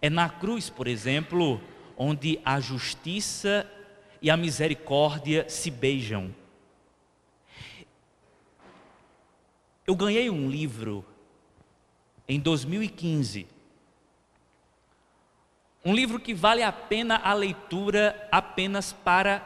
É 0.00 0.08
na 0.08 0.28
cruz, 0.28 0.70
por 0.70 0.86
exemplo, 0.86 1.60
onde 1.96 2.40
a 2.44 2.58
justiça 2.58 3.70
e 4.22 4.30
a 4.30 4.36
misericórdia 4.36 5.48
se 5.48 5.70
beijam. 5.70 6.34
Eu 9.86 9.94
ganhei 9.94 10.30
um 10.30 10.48
livro 10.48 11.04
em 12.28 12.38
2015, 12.38 13.46
Um 15.82 15.94
livro 15.94 16.20
que 16.20 16.34
vale 16.34 16.62
a 16.62 16.70
pena 16.70 17.16
a 17.16 17.32
leitura 17.32 18.28
apenas 18.30 18.92
para 18.92 19.42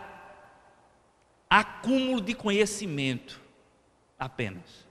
acúmulo 1.49 2.21
de 2.21 2.35
conhecimento, 2.35 3.41
apenas. 4.19 4.84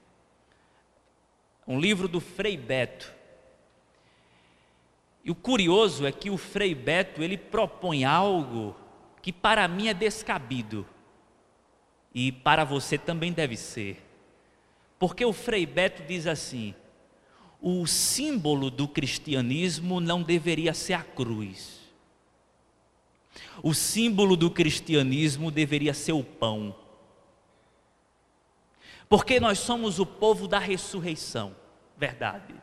Um 1.66 1.80
livro 1.80 2.06
do 2.08 2.20
Frei 2.20 2.56
Beto. 2.56 3.12
E 5.24 5.30
o 5.30 5.34
curioso 5.34 6.06
é 6.06 6.12
que 6.12 6.28
o 6.28 6.36
Frei 6.36 6.74
Beto, 6.74 7.22
ele 7.22 7.38
propõe 7.38 8.04
algo 8.04 8.76
que 9.22 9.32
para 9.32 9.66
mim 9.66 9.88
é 9.88 9.94
descabido. 9.94 10.86
E 12.14 12.30
para 12.30 12.62
você 12.64 12.98
também 12.98 13.32
deve 13.32 13.56
ser. 13.56 14.02
Porque 14.98 15.24
o 15.24 15.32
Frei 15.32 15.64
Beto 15.64 16.02
diz 16.02 16.26
assim: 16.26 16.74
o 17.60 17.86
símbolo 17.86 18.70
do 18.70 18.86
cristianismo 18.86 19.98
não 19.98 20.22
deveria 20.22 20.74
ser 20.74 20.92
a 20.92 21.02
cruz. 21.02 21.80
O 23.62 23.72
símbolo 23.72 24.36
do 24.36 24.50
cristianismo 24.50 25.50
deveria 25.50 25.94
ser 25.94 26.12
o 26.12 26.22
pão. 26.22 26.76
Porque 29.08 29.38
nós 29.38 29.58
somos 29.58 29.98
o 29.98 30.06
povo 30.06 30.48
da 30.48 30.58
ressurreição, 30.58 31.54
verdade. 31.96 32.54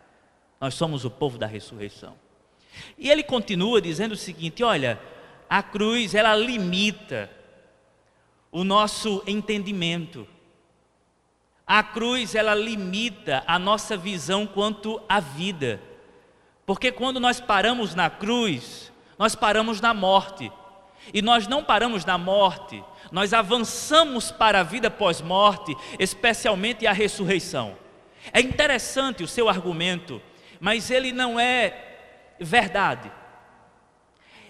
Nós 0.60 0.74
somos 0.74 1.06
o 1.06 1.10
povo 1.10 1.38
da 1.38 1.48
ressurreição. 1.48 2.16
E 2.98 3.10
ele 3.10 3.24
continua 3.24 3.82
dizendo 3.82 4.14
o 4.14 4.18
seguinte: 4.18 4.64
olha, 4.64 5.00
a 5.50 5.62
cruz 5.62 6.16
ela 6.16 6.36
limita 6.36 7.30
o 8.52 8.64
nosso 8.64 9.24
entendimento. 9.26 10.28
A 11.66 11.82
cruz 11.84 12.36
ela 12.36 12.54
limita 12.54 13.44
a 13.48 13.58
nossa 13.58 13.96
visão 13.96 14.46
quanto 14.46 15.02
à 15.08 15.20
vida. 15.20 15.82
Porque 16.66 16.92
quando 16.92 17.20
nós 17.20 17.40
paramos 17.40 17.96
na 17.96 18.10
cruz, 18.10 18.92
nós 19.18 19.36
paramos 19.36 19.80
na 19.80 19.94
morte. 19.94 20.52
E 21.14 21.22
nós 21.22 21.48
não 21.48 21.64
paramos 21.64 22.06
na 22.06 22.18
morte, 22.18 22.84
nós 23.12 23.34
avançamos 23.34 24.32
para 24.32 24.62
a 24.62 24.64
vida 24.64 24.90
pós-morte, 24.90 25.76
especialmente 26.00 26.88
a 26.88 26.94
ressurreição. 26.94 27.76
É 28.32 28.40
interessante 28.40 29.24
o 29.24 29.28
seu 29.28 29.50
argumento, 29.50 30.22
mas 30.60 30.90
ele 30.90 31.12
não 31.12 31.40
é 31.40 31.98
verdade. 32.40 33.12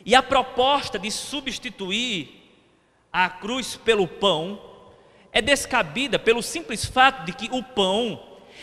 E 0.05 0.13
a 0.13 0.21
proposta 0.21 0.99
de 0.99 1.09
substituir 1.09 2.41
a 3.11 3.29
cruz 3.29 3.75
pelo 3.75 4.07
pão 4.07 4.61
é 5.31 5.41
descabida 5.41 6.19
pelo 6.19 6.43
simples 6.43 6.85
fato 6.85 7.25
de 7.25 7.33
que 7.33 7.49
o 7.51 7.63
pão 7.63 8.21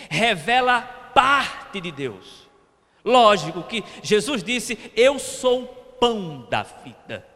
revela 0.09 0.83
parte 0.83 1.81
de 1.81 1.91
Deus. 1.91 2.47
Lógico 3.05 3.63
que 3.63 3.83
Jesus 4.03 4.43
disse: 4.43 4.79
Eu 4.95 5.19
sou 5.19 5.63
o 5.63 5.67
pão 5.67 6.47
da 6.51 6.63
vida. 6.63 7.27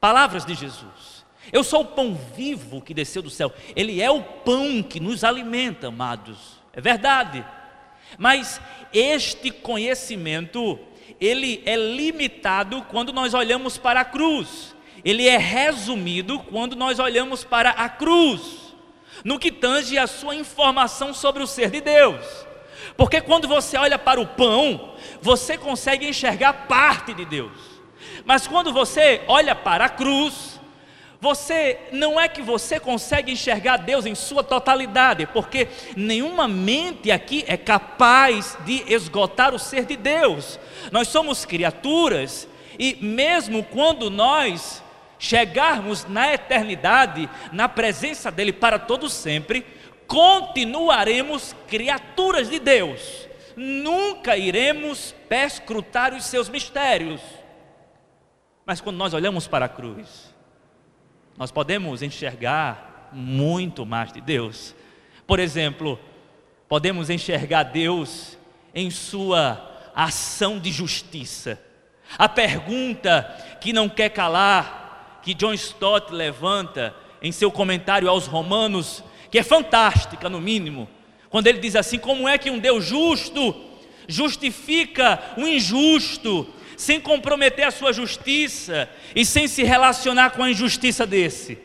Palavras 0.00 0.44
de 0.44 0.54
Jesus. 0.54 1.15
Eu 1.52 1.62
sou 1.62 1.82
o 1.82 1.86
pão 1.86 2.18
vivo 2.34 2.80
que 2.80 2.94
desceu 2.94 3.22
do 3.22 3.30
céu. 3.30 3.52
Ele 3.74 4.02
é 4.02 4.10
o 4.10 4.22
pão 4.22 4.82
que 4.82 5.00
nos 5.00 5.24
alimenta, 5.24 5.88
amados. 5.88 6.60
É 6.72 6.80
verdade. 6.80 7.44
Mas 8.18 8.60
este 8.92 9.50
conhecimento, 9.50 10.78
ele 11.20 11.62
é 11.64 11.76
limitado 11.76 12.82
quando 12.90 13.12
nós 13.12 13.34
olhamos 13.34 13.78
para 13.78 14.00
a 14.00 14.04
cruz. 14.04 14.74
Ele 15.04 15.28
é 15.28 15.36
resumido 15.36 16.40
quando 16.40 16.74
nós 16.74 16.98
olhamos 16.98 17.44
para 17.44 17.70
a 17.70 17.88
cruz. 17.88 18.74
No 19.24 19.38
que 19.38 19.50
tange 19.50 19.96
a 19.98 20.06
sua 20.06 20.34
informação 20.34 21.14
sobre 21.14 21.42
o 21.42 21.46
ser 21.46 21.70
de 21.70 21.80
Deus. 21.80 22.24
Porque 22.96 23.20
quando 23.20 23.46
você 23.46 23.76
olha 23.76 23.98
para 23.98 24.20
o 24.20 24.26
pão, 24.26 24.94
você 25.20 25.56
consegue 25.56 26.08
enxergar 26.08 26.66
parte 26.66 27.14
de 27.14 27.24
Deus. 27.24 27.52
Mas 28.24 28.46
quando 28.46 28.72
você 28.72 29.22
olha 29.28 29.54
para 29.54 29.84
a 29.86 29.88
cruz, 29.88 30.55
você 31.26 31.80
não 31.90 32.20
é 32.20 32.28
que 32.28 32.40
você 32.40 32.78
consegue 32.78 33.32
enxergar 33.32 33.78
Deus 33.78 34.06
em 34.06 34.14
sua 34.14 34.44
totalidade, 34.44 35.26
porque 35.26 35.66
nenhuma 35.96 36.46
mente 36.46 37.10
aqui 37.10 37.44
é 37.48 37.56
capaz 37.56 38.56
de 38.64 38.84
esgotar 38.86 39.52
o 39.52 39.58
ser 39.58 39.86
de 39.86 39.96
Deus. 39.96 40.56
Nós 40.92 41.08
somos 41.08 41.44
criaturas 41.44 42.46
e 42.78 42.96
mesmo 43.00 43.64
quando 43.64 44.08
nós 44.08 44.80
chegarmos 45.18 46.04
na 46.04 46.32
eternidade, 46.32 47.28
na 47.50 47.68
presença 47.68 48.30
dele 48.30 48.52
para 48.52 48.78
todo 48.78 49.10
sempre, 49.10 49.66
continuaremos 50.06 51.56
criaturas 51.66 52.48
de 52.48 52.60
Deus. 52.60 53.26
Nunca 53.56 54.36
iremos 54.36 55.12
perscrutar 55.28 56.14
os 56.14 56.24
seus 56.24 56.48
mistérios. 56.48 57.20
Mas 58.64 58.80
quando 58.80 58.96
nós 58.96 59.12
olhamos 59.12 59.48
para 59.48 59.64
a 59.64 59.68
cruz, 59.68 60.25
nós 61.36 61.50
podemos 61.50 62.02
enxergar 62.02 63.10
muito 63.12 63.84
mais 63.84 64.12
de 64.12 64.20
Deus. 64.20 64.74
Por 65.26 65.38
exemplo, 65.38 65.98
podemos 66.68 67.10
enxergar 67.10 67.64
Deus 67.64 68.38
em 68.74 68.90
sua 68.90 69.90
ação 69.94 70.58
de 70.58 70.70
justiça. 70.70 71.60
A 72.18 72.28
pergunta 72.28 73.58
que 73.60 73.72
não 73.72 73.88
quer 73.88 74.10
calar, 74.10 75.20
que 75.22 75.34
John 75.34 75.52
Stott 75.54 76.12
levanta 76.12 76.94
em 77.20 77.32
seu 77.32 77.50
comentário 77.50 78.08
aos 78.08 78.26
Romanos, 78.26 79.02
que 79.30 79.38
é 79.38 79.42
fantástica 79.42 80.28
no 80.28 80.40
mínimo, 80.40 80.88
quando 81.28 81.48
ele 81.48 81.58
diz 81.58 81.74
assim: 81.74 81.98
como 81.98 82.28
é 82.28 82.38
que 82.38 82.50
um 82.50 82.58
Deus 82.58 82.84
justo 82.84 83.54
justifica 84.08 85.20
o 85.36 85.40
injusto 85.40 86.46
sem 86.76 87.00
comprometer 87.00 87.66
a 87.66 87.70
sua 87.70 87.92
justiça 87.92 88.88
e 89.14 89.24
sem 89.24 89.48
se 89.48 89.62
relacionar 89.62 90.30
com 90.30 90.42
a 90.42 90.50
injustiça 90.50 91.06
desse. 91.06 91.58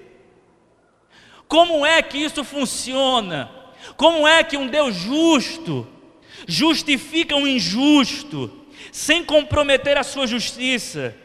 Como 1.47 1.86
é 1.86 2.02
que 2.02 2.17
isso 2.17 2.43
funciona? 2.43 3.52
Como 3.97 4.28
é 4.28 4.43
que 4.43 4.58
um 4.58 4.67
Deus 4.67 4.95
justo 4.95 5.88
justifica 6.47 7.36
um 7.36 7.47
injusto 7.47 8.65
sem 8.91 9.24
comprometer 9.24 9.97
a 9.97 10.04
sua 10.04 10.26
justiça 10.26 11.15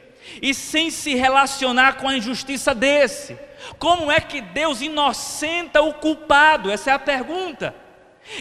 e 0.43 0.53
sem 0.53 0.91
se 0.91 1.15
relacionar 1.15 1.97
com 1.97 2.09
a 2.09 2.17
injustiça 2.17 2.75
desse? 2.75 3.39
Como 3.79 4.11
é 4.11 4.21
que 4.21 4.41
Deus 4.41 4.81
inocenta 4.81 5.83
o 5.83 5.95
culpado? 5.95 6.71
Essa 6.71 6.91
é 6.91 6.95
a 6.95 6.99
pergunta. 6.99 7.75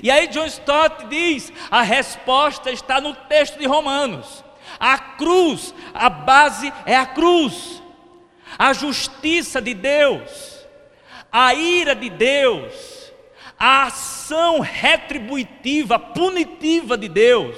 E 0.01 0.09
aí 0.09 0.27
John 0.27 0.45
Stott 0.45 1.05
diz: 1.07 1.51
a 1.69 1.81
resposta 1.81 2.71
está 2.71 2.99
no 2.99 3.13
texto 3.13 3.59
de 3.59 3.67
Romanos. 3.67 4.44
A 4.79 4.97
cruz, 4.97 5.73
a 5.93 6.09
base 6.09 6.71
é 6.85 6.95
a 6.95 7.05
cruz. 7.05 7.81
A 8.57 8.73
justiça 8.73 9.61
de 9.61 9.73
Deus, 9.73 10.65
a 11.31 11.53
ira 11.53 11.93
de 11.93 12.09
Deus, 12.09 13.11
a 13.59 13.83
ação 13.83 14.59
retributiva, 14.59 15.99
punitiva 15.99 16.97
de 16.97 17.09
Deus, 17.09 17.57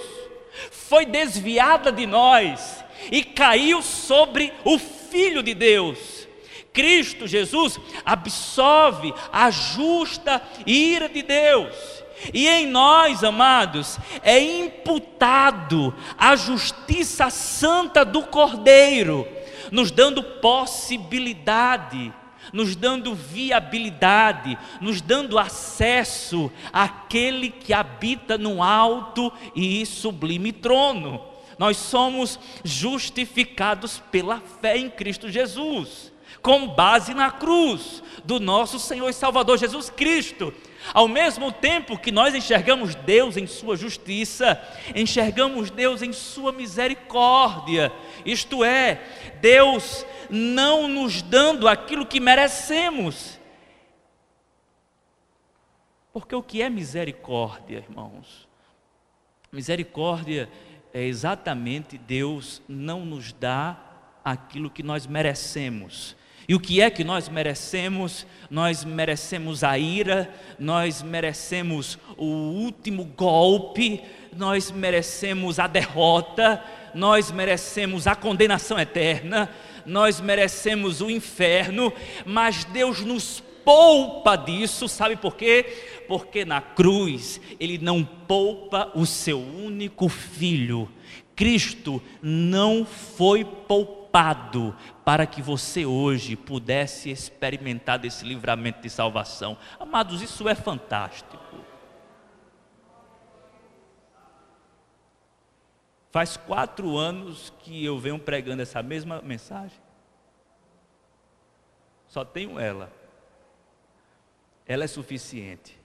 foi 0.72 1.06
desviada 1.06 1.92
de 1.92 2.08
nós 2.08 2.84
e 3.12 3.24
caiu 3.24 3.82
sobre 3.82 4.52
o 4.64 4.80
Filho 4.80 5.44
de 5.44 5.54
Deus. 5.54 6.28
Cristo 6.74 7.28
Jesus 7.28 7.80
absolve 8.06 9.14
a 9.32 9.50
justa 9.52 10.42
ira 10.66 11.10
de 11.10 11.22
Deus 11.22 11.97
e 12.34 12.48
em 12.48 12.68
nós, 12.68 13.24
amados, 13.24 14.00
é 14.24 14.40
imputado 14.40 15.94
a 16.18 16.36
justiça 16.36 17.30
santa 17.30 18.04
do 18.04 18.24
Cordeiro, 18.24 19.28
nos 19.72 19.92
dando 19.92 20.24
possibilidade, 20.24 22.14
nos 22.52 22.76
dando 22.76 23.14
viabilidade, 23.14 24.58
nos 24.82 25.02
dando 25.02 25.38
acesso 25.38 26.52
àquele 26.72 27.50
que 27.50 27.74
habita 27.74 28.38
no 28.38 28.64
alto 28.64 29.32
e 29.56 29.86
sublime 29.86 30.52
trono. 30.52 31.22
Nós 31.58 31.78
somos 31.78 32.40
justificados 32.64 34.02
pela 34.12 34.42
fé 34.62 34.78
em 34.78 34.90
Cristo 34.90 35.30
Jesus, 35.30 36.12
com 36.42 36.68
base 36.68 37.14
na 37.14 37.32
cruz 37.32 38.04
do 38.24 38.40
nosso 38.40 38.80
Senhor 38.80 39.10
e 39.10 39.14
Salvador 39.14 39.58
Jesus 39.58 39.90
Cristo. 39.90 40.54
Ao 40.94 41.08
mesmo 41.08 41.52
tempo 41.52 41.98
que 41.98 42.12
nós 42.12 42.34
enxergamos 42.34 42.96
Deus 42.96 43.38
em 43.38 43.48
Sua 43.48 43.76
justiça, 43.76 44.62
enxergamos 44.96 45.70
Deus 45.70 46.02
em 46.02 46.14
Sua 46.14 46.52
misericórdia, 46.52 47.92
isto 48.26 48.64
é, 48.64 49.02
Deus 49.42 50.06
não 50.30 50.88
nos 50.88 51.22
dando 51.22 51.68
aquilo 51.68 52.06
que 52.06 52.20
merecemos. 52.20 53.40
Porque 56.12 56.36
o 56.36 56.42
que 56.42 56.62
é 56.62 56.70
misericórdia, 56.70 57.78
irmãos? 57.78 58.48
Misericórdia 59.52 60.50
é 60.94 61.04
exatamente 61.04 61.98
Deus 61.98 62.62
não 62.68 63.06
nos 63.06 63.32
dá 63.32 63.78
aquilo 64.24 64.70
que 64.70 64.84
nós 64.84 65.06
merecemos, 65.06 66.16
e 66.48 66.56
o 66.56 66.60
que 66.60 66.82
é 66.82 66.90
que 66.90 67.04
nós 67.04 67.28
merecemos? 67.28 68.26
Nós 68.50 68.86
merecemos 68.86 69.66
a 69.66 69.78
ira, 69.78 70.34
nós 70.58 71.04
merecemos 71.04 72.00
o 72.16 72.24
último 72.24 73.04
golpe, 73.04 74.02
nós 74.34 74.72
merecemos 74.72 75.60
a 75.60 75.68
derrota, 75.68 76.64
nós 76.94 77.32
merecemos 77.32 78.08
a 78.08 78.16
condenação 78.16 78.80
eterna, 78.80 79.50
nós 79.86 80.22
merecemos 80.22 81.02
o 81.02 81.10
inferno, 81.10 81.92
mas 82.26 82.64
Deus 82.64 83.02
nos 83.02 83.44
poupa 83.66 84.38
disso, 84.38 84.88
sabe 84.88 85.18
por 85.18 85.36
quê? 85.36 85.66
Porque 86.08 86.46
na 86.46 86.62
cruz 86.62 87.42
Ele 87.60 87.78
não 87.78 88.06
poupa 88.06 88.90
o 88.96 89.06
seu 89.06 89.38
único 89.38 90.08
filho. 90.08 90.88
Cristo 91.36 92.02
não 92.22 92.86
foi 92.86 93.44
poupado 93.44 93.97
para 95.06 95.28
que 95.28 95.42
você 95.42 95.86
hoje 95.86 96.36
pudesse 96.36 97.10
experimentar 97.10 98.00
desse 98.00 98.26
livramento 98.26 98.82
de 98.82 98.90
salvação. 98.90 99.58
Amados, 99.80 100.22
isso 100.22 100.50
é 100.50 100.56
fantástico. 100.56 101.38
Faz 106.10 106.36
quatro 106.36 106.98
anos 106.98 107.54
que 107.60 107.86
eu 107.86 108.00
venho 108.00 108.18
pregando 108.18 108.62
essa 108.62 108.82
mesma 108.82 109.22
mensagem. 109.22 109.80
Só 112.08 112.26
tenho 112.26 112.60
ela. 112.60 112.92
Ela 114.66 114.86
é 114.86 114.88
suficiente. 114.88 115.77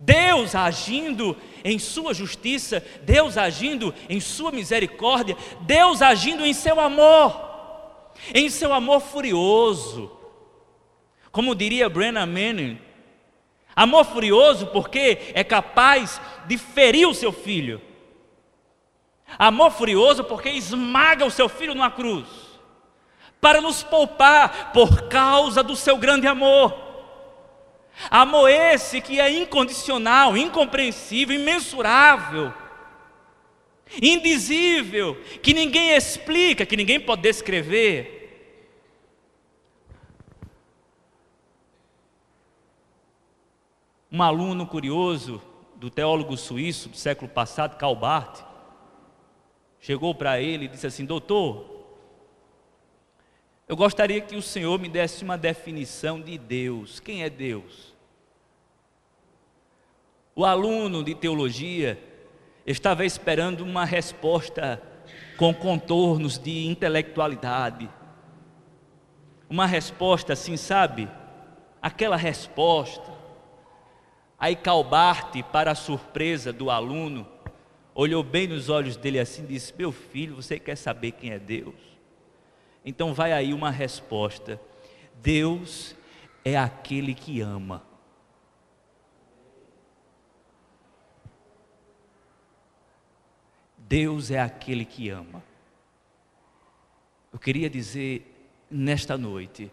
Deus 0.00 0.54
agindo 0.54 1.36
em 1.62 1.78
sua 1.78 2.14
justiça, 2.14 2.82
Deus 3.02 3.36
agindo 3.36 3.94
em 4.08 4.18
sua 4.18 4.50
misericórdia, 4.50 5.36
Deus 5.60 6.00
agindo 6.00 6.44
em 6.44 6.54
seu 6.54 6.80
amor, 6.80 8.10
em 8.34 8.48
seu 8.48 8.72
amor 8.72 9.00
furioso. 9.00 10.10
Como 11.30 11.54
diria 11.54 11.88
Brennan 11.88 12.26
Manning, 12.26 12.80
amor 13.76 14.06
furioso 14.06 14.68
porque 14.68 15.18
é 15.34 15.44
capaz 15.44 16.20
de 16.46 16.56
ferir 16.56 17.06
o 17.06 17.14
seu 17.14 17.30
filho 17.30 17.80
Amor 19.38 19.70
furioso 19.70 20.24
porque 20.24 20.50
esmaga 20.50 21.24
o 21.24 21.30
seu 21.30 21.48
filho 21.48 21.74
numa 21.74 21.90
cruz, 21.90 22.26
para 23.40 23.60
nos 23.60 23.82
poupar 23.82 24.72
por 24.72 25.08
causa 25.08 25.62
do 25.62 25.76
seu 25.76 25.96
grande 25.96 26.26
amor. 26.26 26.89
Amor 28.10 28.48
esse 28.48 29.00
que 29.00 29.20
é 29.20 29.30
incondicional, 29.30 30.36
incompreensível, 30.36 31.34
imensurável, 31.34 32.52
indizível, 34.00 35.16
que 35.42 35.52
ninguém 35.52 35.90
explica, 35.90 36.64
que 36.64 36.76
ninguém 36.76 37.00
pode 37.00 37.22
descrever. 37.22 38.18
Um 44.10 44.22
aluno 44.22 44.66
curioso 44.66 45.40
do 45.76 45.88
teólogo 45.88 46.36
suíço 46.36 46.88
do 46.88 46.96
século 46.96 47.30
passado, 47.30 47.76
Karl 47.76 47.94
Barth, 47.94 48.44
chegou 49.80 50.14
para 50.14 50.40
ele 50.40 50.64
e 50.64 50.68
disse 50.68 50.86
assim: 50.86 51.04
Doutor, 51.04 51.69
eu 53.70 53.76
gostaria 53.76 54.20
que 54.20 54.34
o 54.34 54.42
senhor 54.42 54.80
me 54.80 54.88
desse 54.88 55.22
uma 55.22 55.38
definição 55.38 56.20
de 56.20 56.36
Deus. 56.36 56.98
Quem 56.98 57.22
é 57.22 57.30
Deus? 57.30 57.94
O 60.34 60.44
aluno 60.44 61.04
de 61.04 61.14
teologia 61.14 61.96
estava 62.66 63.04
esperando 63.04 63.60
uma 63.60 63.84
resposta 63.84 64.82
com 65.36 65.54
contornos 65.54 66.36
de 66.36 66.66
intelectualidade. 66.66 67.88
Uma 69.48 69.66
resposta 69.66 70.32
assim, 70.32 70.56
sabe? 70.56 71.08
Aquela 71.80 72.16
resposta. 72.16 73.12
Aí 74.36 74.56
Calbarte, 74.56 75.44
para 75.44 75.70
a 75.70 75.76
surpresa 75.76 76.52
do 76.52 76.70
aluno, 76.70 77.24
olhou 77.94 78.24
bem 78.24 78.48
nos 78.48 78.68
olhos 78.68 78.96
dele 78.96 79.20
assim 79.20 79.44
e 79.44 79.46
disse: 79.46 79.72
Meu 79.78 79.92
filho, 79.92 80.34
você 80.34 80.58
quer 80.58 80.74
saber 80.74 81.12
quem 81.12 81.30
é 81.30 81.38
Deus? 81.38 81.89
Então 82.84 83.12
vai 83.12 83.32
aí 83.32 83.52
uma 83.52 83.70
resposta: 83.70 84.60
Deus 85.16 85.94
é 86.44 86.56
aquele 86.56 87.14
que 87.14 87.40
ama. 87.40 87.82
Deus 93.76 94.30
é 94.30 94.40
aquele 94.40 94.84
que 94.84 95.08
ama. 95.08 95.42
Eu 97.32 97.38
queria 97.38 97.68
dizer 97.68 98.26
nesta 98.70 99.18
noite, 99.18 99.70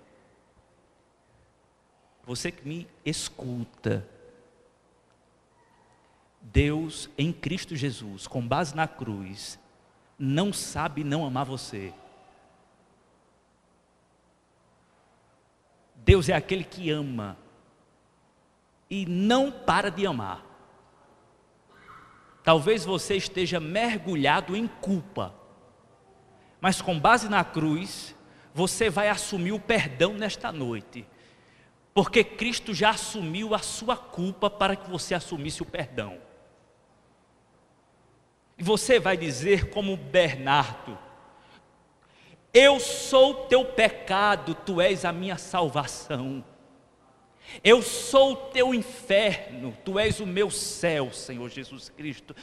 você 2.25 2.51
que 2.51 2.67
me 2.67 2.87
escuta, 3.05 4.07
Deus 6.41 7.09
em 7.17 7.31
Cristo 7.31 7.75
Jesus, 7.75 8.25
com 8.25 8.45
base 8.45 8.75
na 8.75 8.87
cruz, 8.87 9.59
não 10.17 10.51
sabe 10.51 11.03
não 11.03 11.25
amar 11.25 11.45
você. 11.45 11.93
Deus 16.07 16.29
é 16.29 16.33
aquele 16.33 16.63
que 16.63 16.89
ama 16.89 17.37
e 18.89 19.05
não 19.05 19.51
para 19.51 19.91
de 19.91 20.07
amar. 20.07 20.41
Talvez 22.45 22.85
você 22.85 23.17
esteja 23.17 23.59
mergulhado 23.59 24.55
em 24.55 24.67
culpa, 24.67 25.35
mas 26.61 26.81
com 26.81 26.97
base 26.97 27.27
na 27.27 27.43
cruz, 27.43 28.15
você 28.53 28.89
vai 28.89 29.09
assumir 29.09 29.51
o 29.51 29.59
perdão 29.59 30.13
nesta 30.13 30.49
noite, 30.49 31.05
porque 31.93 32.23
Cristo 32.23 32.73
já 32.73 32.91
assumiu 32.91 33.53
a 33.53 33.59
sua 33.59 33.97
culpa 33.97 34.49
para 34.49 34.77
que 34.77 34.89
você 34.89 35.13
assumisse 35.13 35.61
o 35.61 35.65
perdão. 35.65 36.19
E 38.57 38.63
você 38.63 38.97
vai 38.97 39.17
dizer, 39.17 39.71
como 39.71 39.97
Bernardo: 39.97 40.97
Eu 42.53 42.79
sou 42.79 43.45
teu 43.45 43.65
pecado, 43.65 44.55
tu 44.55 44.81
és 44.81 45.05
a 45.05 45.11
minha 45.11 45.37
salvação. 45.37 46.43
Eu 47.63 47.81
sou 47.81 48.33
o 48.33 48.35
teu 48.35 48.73
inferno, 48.73 49.75
tu 49.83 49.97
és 49.97 50.19
o 50.19 50.25
meu 50.25 50.49
céu, 50.49 51.11
Senhor 51.11 51.49
Jesus 51.49 51.89
Cristo. 51.89 52.35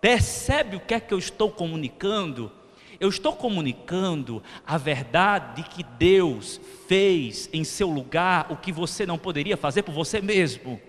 Percebe 0.00 0.76
o 0.76 0.80
que 0.80 0.94
é 0.94 1.00
que 1.00 1.14
eu 1.14 1.18
estou 1.18 1.50
comunicando? 1.50 2.50
Eu 2.98 3.08
estou 3.08 3.34
comunicando 3.34 4.42
a 4.66 4.76
verdade 4.76 5.62
de 5.62 5.68
que 5.68 5.82
Deus 5.82 6.60
fez 6.86 7.48
em 7.52 7.64
seu 7.64 7.88
lugar 7.88 8.50
o 8.50 8.56
que 8.56 8.72
você 8.72 9.06
não 9.06 9.18
poderia 9.18 9.56
fazer 9.56 9.82
por 9.82 9.92
você 9.92 10.20
mesmo. 10.20 10.80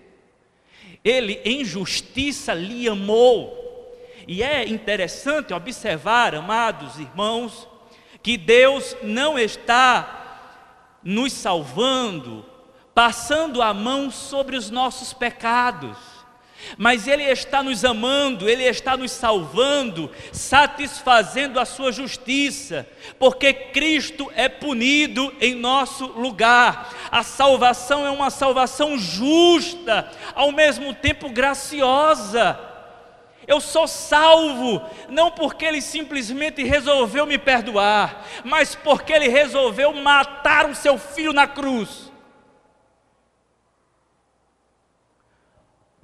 Ele, 1.04 1.40
em 1.44 1.64
justiça, 1.64 2.54
lhe 2.54 2.88
amou. 2.88 3.62
E 4.26 4.42
é 4.42 4.66
interessante 4.66 5.52
observar, 5.52 6.34
amados 6.34 6.98
irmãos, 6.98 7.68
que 8.24 8.38
Deus 8.38 8.96
não 9.02 9.38
está 9.38 10.48
nos 11.04 11.30
salvando, 11.34 12.42
passando 12.94 13.60
a 13.60 13.74
mão 13.74 14.10
sobre 14.10 14.56
os 14.56 14.70
nossos 14.70 15.12
pecados, 15.12 15.98
mas 16.78 17.06
Ele 17.06 17.22
está 17.24 17.62
nos 17.62 17.84
amando, 17.84 18.48
Ele 18.48 18.62
está 18.62 18.96
nos 18.96 19.12
salvando, 19.12 20.10
satisfazendo 20.32 21.60
a 21.60 21.66
Sua 21.66 21.92
justiça, 21.92 22.88
porque 23.18 23.52
Cristo 23.52 24.32
é 24.34 24.48
punido 24.48 25.30
em 25.38 25.54
nosso 25.54 26.06
lugar. 26.06 26.94
A 27.10 27.22
salvação 27.22 28.06
é 28.06 28.10
uma 28.10 28.30
salvação 28.30 28.96
justa, 28.96 30.10
ao 30.34 30.50
mesmo 30.50 30.94
tempo 30.94 31.28
graciosa. 31.28 32.73
Eu 33.46 33.60
sou 33.60 33.86
salvo, 33.86 34.80
não 35.08 35.30
porque 35.30 35.64
ele 35.64 35.80
simplesmente 35.80 36.62
resolveu 36.62 37.26
me 37.26 37.38
perdoar, 37.38 38.24
mas 38.44 38.74
porque 38.74 39.12
ele 39.12 39.28
resolveu 39.28 39.92
matar 39.92 40.68
o 40.68 40.74
seu 40.74 40.98
filho 40.98 41.32
na 41.32 41.46
cruz. 41.46 42.10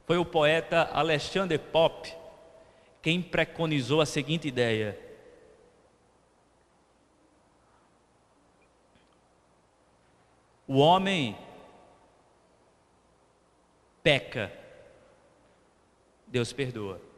Foi 0.06 0.18
o 0.18 0.24
poeta 0.24 0.90
Alexander 0.92 1.58
Pope 1.58 2.20
quem 3.02 3.22
preconizou 3.22 4.00
a 4.00 4.06
seguinte 4.06 4.46
ideia: 4.48 4.98
o 10.66 10.78
homem 10.78 11.36
peca, 14.02 14.52
Deus 16.26 16.52
perdoa. 16.52 17.09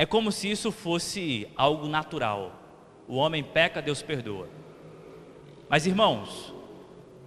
É 0.00 0.06
como 0.06 0.32
se 0.32 0.50
isso 0.50 0.72
fosse 0.72 1.46
algo 1.54 1.86
natural. 1.86 2.58
O 3.06 3.16
homem 3.16 3.44
peca, 3.44 3.82
Deus 3.82 4.00
perdoa. 4.00 4.48
Mas 5.68 5.84
irmãos, 5.84 6.54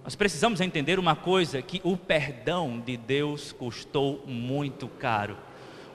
nós 0.02 0.16
precisamos 0.16 0.60
entender 0.60 0.98
uma 0.98 1.14
coisa: 1.14 1.62
que 1.62 1.80
o 1.84 1.96
perdão 1.96 2.82
de 2.84 2.96
Deus 2.96 3.52
custou 3.52 4.24
muito 4.26 4.88
caro. 4.88 5.38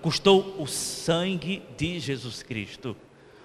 Custou 0.01 0.55
o 0.57 0.65
sangue 0.65 1.61
de 1.75 1.99
Jesus 1.99 2.41
Cristo. 2.41 2.95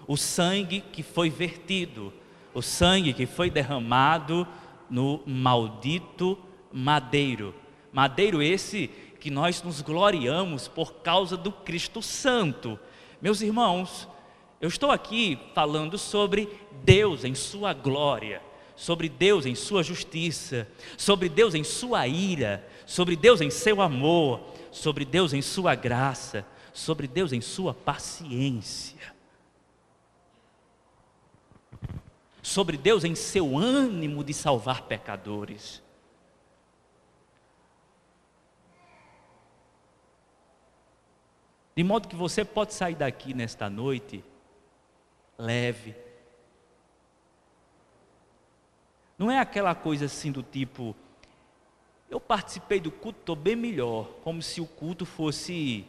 O 0.07 0.17
sangue 0.17 0.81
que 0.81 1.03
foi 1.03 1.29
vertido, 1.29 2.13
o 2.55 2.63
sangue 2.63 3.13
que 3.13 3.27
foi 3.27 3.51
derramado 3.51 4.47
no 4.89 5.21
maldito 5.27 6.39
madeiro. 6.73 7.53
Madeiro 7.93 8.41
esse 8.41 8.87
que 9.19 9.29
nós 9.29 9.61
nos 9.61 9.81
gloriamos 9.81 10.69
por 10.69 10.95
causa 11.03 11.37
do 11.37 11.51
Cristo 11.51 12.01
Santo 12.01 12.79
Meus 13.25 13.41
irmãos, 13.41 14.07
eu 14.61 14.69
estou 14.69 14.91
aqui 14.91 15.39
falando 15.55 15.97
sobre 15.97 16.47
Deus 16.85 17.25
em 17.25 17.35
Sua 17.35 17.73
glória, 17.73 18.43
sobre 18.77 19.09
Deus 19.09 19.47
em 19.47 19.55
Sua 19.55 19.83
justiça, 19.83 20.69
sobre 20.99 21.31
Deus 21.31 21.55
em 21.55 21.65
Sua 21.65 22.07
ira, 22.07 22.69
sobre 22.85 23.17
Deus 23.17 23.41
em 23.41 23.49
Seu 23.49 23.81
amor, 23.81 24.43
sobre 24.71 25.07
Deus 25.07 25.33
em 25.33 25.41
Sua 25.41 25.75
graça, 25.75 26.47
sobre 26.75 27.09
Deus 27.09 27.33
em 27.33 27.41
Sua 27.41 27.73
paciência. 27.73 29.15
Sobre 32.43 32.77
Deus 32.77 33.05
em 33.05 33.15
seu 33.15 33.57
ânimo 33.57 34.23
de 34.23 34.35
salvar 34.35 34.83
pecadores. 34.83 35.83
De 41.77 41.83
modo 41.83 42.09
que 42.09 42.15
você 42.15 42.45
pode 42.45 42.73
sair 42.73 42.95
daqui 42.95 43.35
nesta 43.35 43.69
noite 43.69 44.25
leve. 45.37 45.95
Não 49.19 49.31
é 49.31 49.39
aquela 49.39 49.75
coisa 49.75 50.07
assim 50.07 50.31
do 50.31 50.43
tipo, 50.43 50.95
eu 52.09 52.21
participei 52.21 52.81
do 52.81 52.91
culto, 52.91 53.21
estou 53.21 53.37
bem 53.37 53.57
melhor, 53.57 54.07
como 54.23 54.43
se 54.43 54.61
o 54.61 54.67
culto 54.67 55.05
fosse 55.05 55.87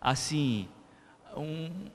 assim, 0.00 0.68
um, 1.36 1.90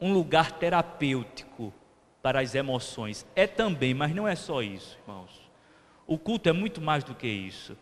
um 0.00 0.12
lugar 0.12 0.52
terapêutico 0.52 1.72
para 2.20 2.40
as 2.40 2.54
emoções. 2.54 3.26
É 3.34 3.46
também, 3.46 3.94
mas 3.94 4.14
não 4.14 4.26
é 4.26 4.34
só 4.34 4.62
isso, 4.62 4.98
irmãos. 5.02 5.50
O 6.06 6.18
culto 6.18 6.48
é 6.48 6.52
muito 6.52 6.80
mais 6.80 7.04
do 7.04 7.14
que 7.14 7.26
isso. 7.26 7.76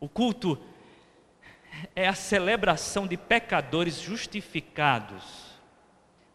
O 0.00 0.08
culto 0.08 0.58
é 1.94 2.06
a 2.06 2.14
celebração 2.14 3.06
de 3.06 3.16
pecadores 3.16 4.00
justificados, 4.00 5.24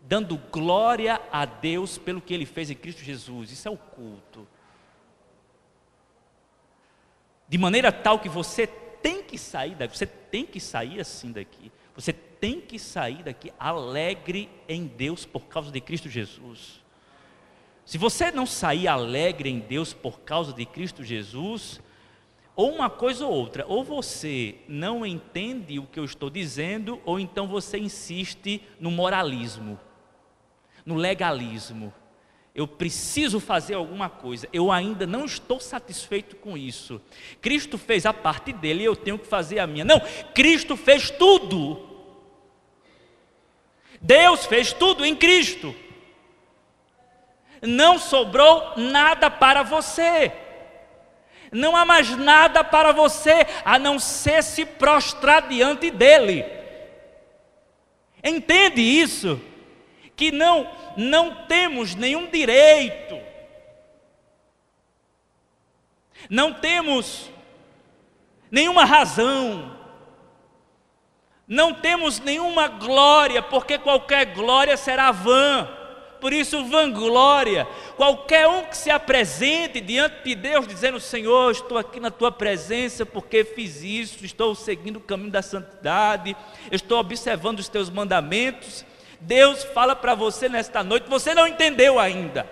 dando 0.01 0.37
glória 0.37 1.21
a 1.31 1.45
Deus 1.45 1.97
pelo 1.97 2.21
que 2.21 2.33
ele 2.33 2.45
fez 2.45 2.69
em 2.69 2.75
Cristo 2.75 3.03
Jesus. 3.03 3.51
Isso 3.51 3.67
é 3.67 3.71
o 3.71 3.77
culto. 3.77 4.47
De 7.47 7.57
maneira 7.57 7.91
tal 7.91 8.19
que 8.19 8.29
você 8.29 8.67
tem 8.67 9.23
que 9.23 9.37
sair 9.37 9.75
daqui, 9.75 9.97
você 9.97 10.05
tem 10.05 10.45
que 10.45 10.59
sair 10.59 10.99
assim 10.99 11.31
daqui. 11.31 11.71
Você 11.95 12.13
tem 12.13 12.61
que 12.61 12.79
sair 12.79 13.23
daqui 13.23 13.51
alegre 13.59 14.49
em 14.67 14.85
Deus 14.85 15.25
por 15.25 15.47
causa 15.47 15.71
de 15.71 15.81
Cristo 15.81 16.09
Jesus. 16.09 16.81
Se 17.85 17.97
você 17.97 18.31
não 18.31 18.45
sair 18.45 18.87
alegre 18.87 19.49
em 19.49 19.59
Deus 19.59 19.93
por 19.93 20.19
causa 20.19 20.53
de 20.53 20.65
Cristo 20.65 21.03
Jesus, 21.03 21.81
ou 22.59 22.75
uma 22.75 22.89
coisa 22.89 23.25
ou 23.25 23.31
outra, 23.31 23.65
ou 23.69 23.85
você 23.85 24.55
não 24.67 25.05
entende 25.05 25.79
o 25.79 25.85
que 25.85 25.97
eu 25.97 26.03
estou 26.03 26.29
dizendo, 26.29 27.01
ou 27.05 27.17
então 27.17 27.47
você 27.47 27.77
insiste 27.77 28.61
no 28.77 28.91
moralismo, 28.91 29.79
no 30.85 30.95
legalismo. 30.95 31.93
Eu 32.53 32.67
preciso 32.67 33.39
fazer 33.39 33.75
alguma 33.75 34.09
coisa, 34.09 34.45
eu 34.51 34.73
ainda 34.73 35.07
não 35.07 35.23
estou 35.23 35.57
satisfeito 35.57 36.35
com 36.35 36.57
isso. 36.57 37.01
Cristo 37.39 37.77
fez 37.77 38.05
a 38.05 38.11
parte 38.11 38.51
dele 38.51 38.83
eu 38.83 38.93
tenho 38.93 39.17
que 39.17 39.25
fazer 39.25 39.59
a 39.59 39.65
minha. 39.65 39.85
Não, 39.85 40.01
Cristo 40.33 40.75
fez 40.75 41.09
tudo. 41.09 41.79
Deus 44.01 44.45
fez 44.45 44.73
tudo 44.73 45.05
em 45.05 45.15
Cristo. 45.15 45.73
Não 47.61 47.97
sobrou 47.97 48.73
nada 48.75 49.31
para 49.31 49.63
você. 49.63 50.48
Não 51.51 51.75
há 51.75 51.85
mais 51.85 52.15
nada 52.15 52.63
para 52.63 52.91
você 52.91 53.45
a 53.65 53.79
não 53.79 53.97
ser 53.97 54.43
se 54.43 54.65
prostrar 54.65 55.47
diante 55.47 55.89
dele. 55.89 56.45
Entende 58.23 58.81
isso? 58.81 59.41
Que 60.15 60.31
não 60.31 60.69
não 60.97 61.45
temos 61.45 61.95
nenhum 61.95 62.29
direito. 62.29 63.19
Não 66.29 66.53
temos 66.53 67.31
nenhuma 68.51 68.85
razão. 68.85 69.77
Não 71.47 71.73
temos 71.73 72.19
nenhuma 72.19 72.67
glória, 72.67 73.41
porque 73.41 73.79
qualquer 73.79 74.25
glória 74.33 74.77
será 74.77 75.11
vã 75.11 75.78
por 76.19 76.33
isso 76.33 76.65
vanglória. 76.65 77.67
Qualquer 77.95 78.47
um 78.47 78.63
que 78.63 78.77
se 78.77 78.89
apresente 78.89 79.81
diante 79.81 80.23
de 80.23 80.35
Deus 80.35 80.67
dizendo: 80.67 80.99
Senhor, 80.99 81.51
estou 81.51 81.77
aqui 81.77 81.99
na 81.99 82.11
tua 82.11 82.31
presença 82.31 83.05
porque 83.05 83.43
fiz 83.43 83.83
isso, 83.83 84.25
estou 84.25 84.53
seguindo 84.55 84.97
o 84.97 85.01
caminho 85.01 85.31
da 85.31 85.41
santidade, 85.41 86.35
estou 86.71 86.99
observando 86.99 87.59
os 87.59 87.67
teus 87.67 87.89
mandamentos. 87.89 88.85
Deus 89.21 89.63
fala 89.63 89.95
para 89.95 90.15
você 90.15 90.47
nesta 90.47 90.83
noite, 90.83 91.09
você 91.09 91.33
não 91.33 91.47
entendeu 91.47 91.99
ainda. 91.99 92.47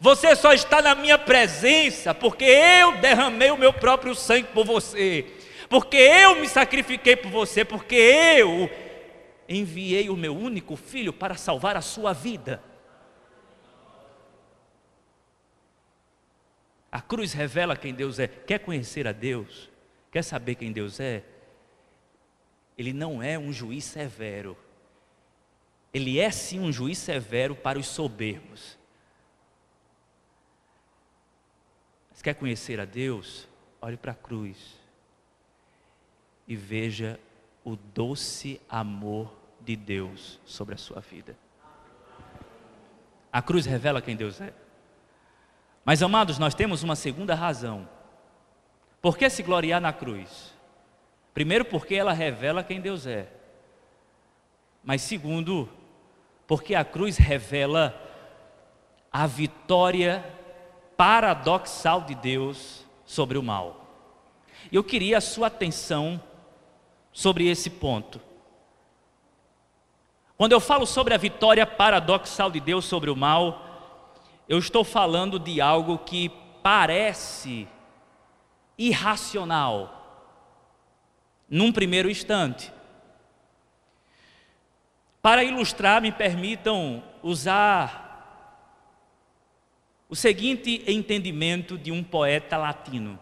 Você 0.00 0.36
só 0.36 0.52
está 0.52 0.80
na 0.80 0.94
minha 0.94 1.18
presença 1.18 2.14
porque 2.14 2.44
eu 2.44 2.96
derramei 2.98 3.50
o 3.50 3.56
meu 3.56 3.72
próprio 3.72 4.14
sangue 4.14 4.48
por 4.52 4.64
você, 4.64 5.26
porque 5.68 5.96
eu 5.96 6.36
me 6.36 6.48
sacrifiquei 6.48 7.16
por 7.16 7.30
você, 7.30 7.64
porque 7.64 7.96
eu 7.96 8.70
enviei 9.50 10.08
o 10.08 10.16
meu 10.16 10.34
único 10.34 10.76
filho 10.76 11.12
para 11.12 11.34
salvar 11.34 11.76
a 11.76 11.80
sua 11.80 12.12
vida. 12.12 12.62
A 16.90 17.00
cruz 17.00 17.32
revela 17.32 17.76
quem 17.76 17.92
Deus 17.92 18.20
é. 18.20 18.28
Quer 18.28 18.60
conhecer 18.60 19.08
a 19.08 19.12
Deus? 19.12 19.68
Quer 20.12 20.22
saber 20.22 20.54
quem 20.54 20.72
Deus 20.72 21.00
é? 21.00 21.24
Ele 22.78 22.92
não 22.92 23.20
é 23.22 23.36
um 23.36 23.52
juiz 23.52 23.84
severo. 23.84 24.56
Ele 25.92 26.20
é 26.20 26.30
sim 26.30 26.60
um 26.60 26.72
juiz 26.72 26.98
severo 26.98 27.56
para 27.56 27.78
os 27.78 27.88
soberbos. 27.88 28.78
Mas 32.10 32.22
quer 32.22 32.34
conhecer 32.34 32.78
a 32.78 32.84
Deus? 32.84 33.48
Olhe 33.80 33.96
para 33.96 34.12
a 34.12 34.14
cruz 34.14 34.78
e 36.46 36.54
veja 36.54 37.18
o 37.64 37.76
doce 37.76 38.60
amor 38.68 39.39
de 39.76 39.84
Deus 39.84 40.40
sobre 40.44 40.74
a 40.74 40.78
sua 40.78 41.00
vida. 41.00 41.36
A 43.32 43.40
cruz 43.40 43.66
revela 43.66 44.02
quem 44.02 44.16
Deus 44.16 44.40
é. 44.40 44.52
Mas, 45.84 46.02
amados, 46.02 46.38
nós 46.38 46.54
temos 46.54 46.82
uma 46.82 46.96
segunda 46.96 47.34
razão. 47.34 47.88
Por 49.00 49.16
que 49.16 49.30
se 49.30 49.42
gloriar 49.42 49.80
na 49.80 49.92
cruz? 49.92 50.52
Primeiro, 51.32 51.64
porque 51.64 51.94
ela 51.94 52.12
revela 52.12 52.64
quem 52.64 52.80
Deus 52.80 53.06
é. 53.06 53.28
Mas, 54.82 55.02
segundo, 55.02 55.68
porque 56.46 56.74
a 56.74 56.84
cruz 56.84 57.16
revela 57.16 57.94
a 59.12 59.26
vitória 59.26 60.24
paradoxal 60.96 62.02
de 62.02 62.14
Deus 62.14 62.84
sobre 63.06 63.38
o 63.38 63.42
mal. 63.42 63.86
Eu 64.70 64.82
queria 64.82 65.18
a 65.18 65.20
sua 65.20 65.46
atenção 65.46 66.20
sobre 67.12 67.48
esse 67.48 67.70
ponto. 67.70 68.20
Quando 70.40 70.52
eu 70.52 70.60
falo 70.60 70.86
sobre 70.86 71.12
a 71.12 71.18
vitória 71.18 71.66
paradoxal 71.66 72.50
de 72.50 72.60
Deus 72.60 72.86
sobre 72.86 73.10
o 73.10 73.14
mal, 73.14 73.62
eu 74.48 74.58
estou 74.58 74.82
falando 74.82 75.38
de 75.38 75.60
algo 75.60 75.98
que 75.98 76.30
parece 76.62 77.68
irracional, 78.78 80.32
num 81.46 81.70
primeiro 81.70 82.08
instante. 82.08 82.72
Para 85.20 85.44
ilustrar, 85.44 86.00
me 86.00 86.10
permitam 86.10 87.04
usar 87.22 88.56
o 90.08 90.16
seguinte 90.16 90.82
entendimento 90.86 91.76
de 91.76 91.92
um 91.92 92.02
poeta 92.02 92.56
latino. 92.56 93.20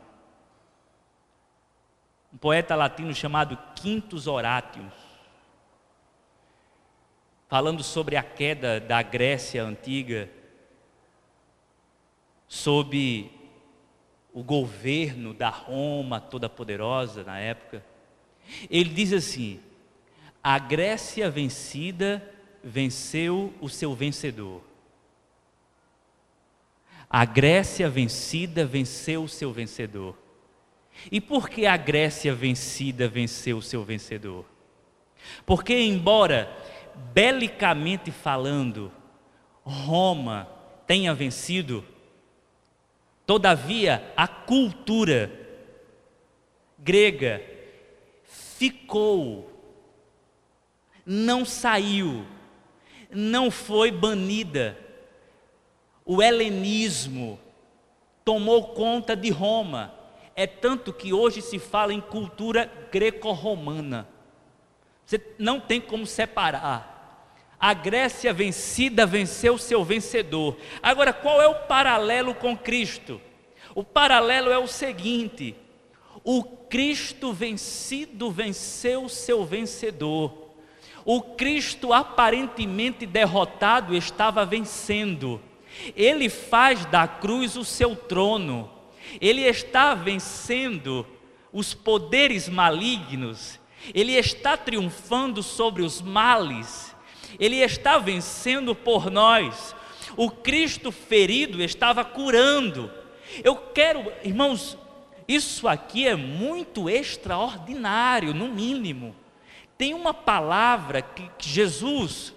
Um 2.33 2.38
poeta 2.38 2.76
latino 2.76 3.12
chamado 3.12 3.59
Quintus 3.74 4.28
Horatius 4.28 5.08
falando 7.48 7.82
sobre 7.82 8.16
a 8.16 8.22
queda 8.22 8.78
da 8.78 9.02
Grécia 9.02 9.64
antiga, 9.64 10.28
sob 12.46 13.30
o 14.32 14.42
governo 14.42 15.32
da 15.34 15.48
Roma 15.48 16.20
toda 16.20 16.48
poderosa 16.48 17.24
na 17.24 17.38
época. 17.38 17.84
Ele 18.70 18.90
diz 18.90 19.12
assim: 19.12 19.61
a 20.42 20.58
Grécia 20.58 21.30
vencida 21.30 22.22
venceu 22.62 23.52
o 23.61 23.68
seu 23.68 23.94
vencedor. 23.94 24.62
A 27.11 27.24
Grécia 27.24 27.88
vencida 27.88 28.66
venceu 28.66 29.24
o 29.24 29.28
seu 29.28 29.50
vencedor. 29.50 30.14
E 31.11 31.20
por 31.20 31.48
que 31.48 31.64
a 31.64 31.76
Grécia 31.76 32.34
vencida 32.34 33.08
venceu 33.08 33.58
o 33.58 33.62
seu 33.62 33.82
vencedor? 33.82 34.44
Porque, 35.46 35.78
embora 35.78 36.54
belicamente 37.12 38.11
falando, 38.11 38.92
Roma 39.64 40.48
tenha 40.87 41.14
vencido, 41.14 41.84
todavia 43.26 44.12
a 44.16 44.26
cultura 44.26 45.30
grega 46.78 47.42
ficou 48.24 49.58
não 51.11 51.42
saiu, 51.42 52.26
não 53.11 53.50
foi 53.50 53.90
banida. 53.90 54.76
O 56.04 56.22
helenismo 56.22 57.40
tomou 58.22 58.68
conta 58.74 59.16
de 59.16 59.30
Roma. 59.30 59.94
É 60.37 60.46
tanto 60.46 60.92
que 60.92 61.14
hoje 61.14 61.40
se 61.40 61.58
fala 61.58 61.94
em 61.94 62.00
cultura 62.00 62.70
greco-romana. 62.92 64.06
Você 65.09 65.18
não 65.38 65.59
tem 65.59 65.81
como 65.81 66.07
separar. 66.07 67.25
A 67.59 67.73
Grécia 67.73 68.31
vencida 68.31 69.07
venceu 69.07 69.57
seu 69.57 69.83
vencedor. 69.83 70.59
Agora, 70.83 71.14
qual 71.14 71.40
é 71.40 71.49
o 71.49 71.66
paralelo 71.66 72.35
com 72.35 72.55
Cristo? 72.55 73.18
O 73.75 73.83
paralelo 73.83 74.51
é 74.51 74.59
o 74.59 74.66
seguinte: 74.66 75.57
o 76.23 76.44
Cristo 76.44 77.33
vencido 77.33 78.31
venceu 78.31 79.09
seu 79.09 79.47
vencedor. 79.47 80.51
O 81.07 81.23
Cristo 81.23 81.94
aparentemente 81.94 83.07
derrotado 83.07 83.97
estava 83.97 84.44
vencendo. 84.44 85.40
Ele 85.97 86.29
faz 86.29 86.85
da 86.85 87.09
cruz 87.09 87.57
o 87.57 87.64
seu 87.64 87.97
trono. 87.97 88.71
Ele 89.23 89.40
está 89.40 89.94
vencendo 89.94 91.07
os 91.51 91.73
poderes 91.73 92.47
malignos. 92.47 93.59
Ele 93.95 94.12
está 94.12 94.57
triunfando 94.57 95.43
sobre 95.43 95.83
os 95.83 96.01
males. 96.01 96.95
Ele 97.38 97.57
está 97.57 97.99
vencendo 97.99 98.75
por 98.75 99.11
nós. 99.11 99.75
O 100.17 100.31
Cristo 100.31 100.91
ferido 100.91 101.62
estava 101.62 102.05
curando. 102.05 102.91
Eu 103.45 103.57
quero, 103.57 104.12
irmãos, 104.25 104.77
isso 105.27 105.69
aqui 105.69 106.09
é 106.09 106.17
muito 106.17 106.88
extraordinário, 106.88 108.33
no 108.33 108.49
mínimo. 108.49 109.14
Tem 109.77 109.95
uma 109.95 110.14
palavra 110.14 111.03
que, 111.03 111.31
Jesus 111.38 112.35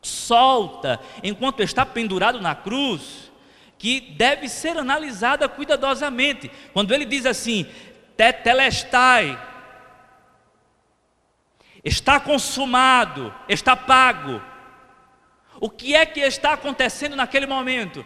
solta 0.00 0.98
enquanto 1.22 1.62
está 1.62 1.84
pendurado 1.84 2.40
na 2.40 2.54
cruz, 2.54 3.30
que 3.76 4.00
deve 4.00 4.48
ser 4.48 4.78
analisada 4.78 5.48
cuidadosamente. 5.48 6.50
Quando 6.72 6.94
ele 6.94 7.04
diz 7.04 7.26
assim: 7.26 7.66
Tetelestai, 8.16 9.38
está 11.84 12.20
consumado, 12.20 13.34
está 13.48 13.74
pago. 13.74 14.42
O 15.58 15.68
que 15.68 15.94
é 15.94 16.06
que 16.06 16.20
está 16.20 16.52
acontecendo 16.52 17.16
naquele 17.16 17.46
momento? 17.46 18.04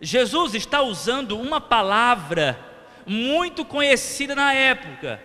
Jesus 0.00 0.54
está 0.54 0.82
usando 0.82 1.38
uma 1.38 1.60
palavra 1.60 2.58
muito 3.06 3.64
conhecida 3.64 4.34
na 4.34 4.52
época, 4.52 5.22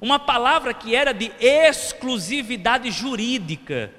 uma 0.00 0.18
palavra 0.18 0.72
que 0.72 0.94
era 0.94 1.12
de 1.12 1.32
exclusividade 1.40 2.90
jurídica, 2.90 3.92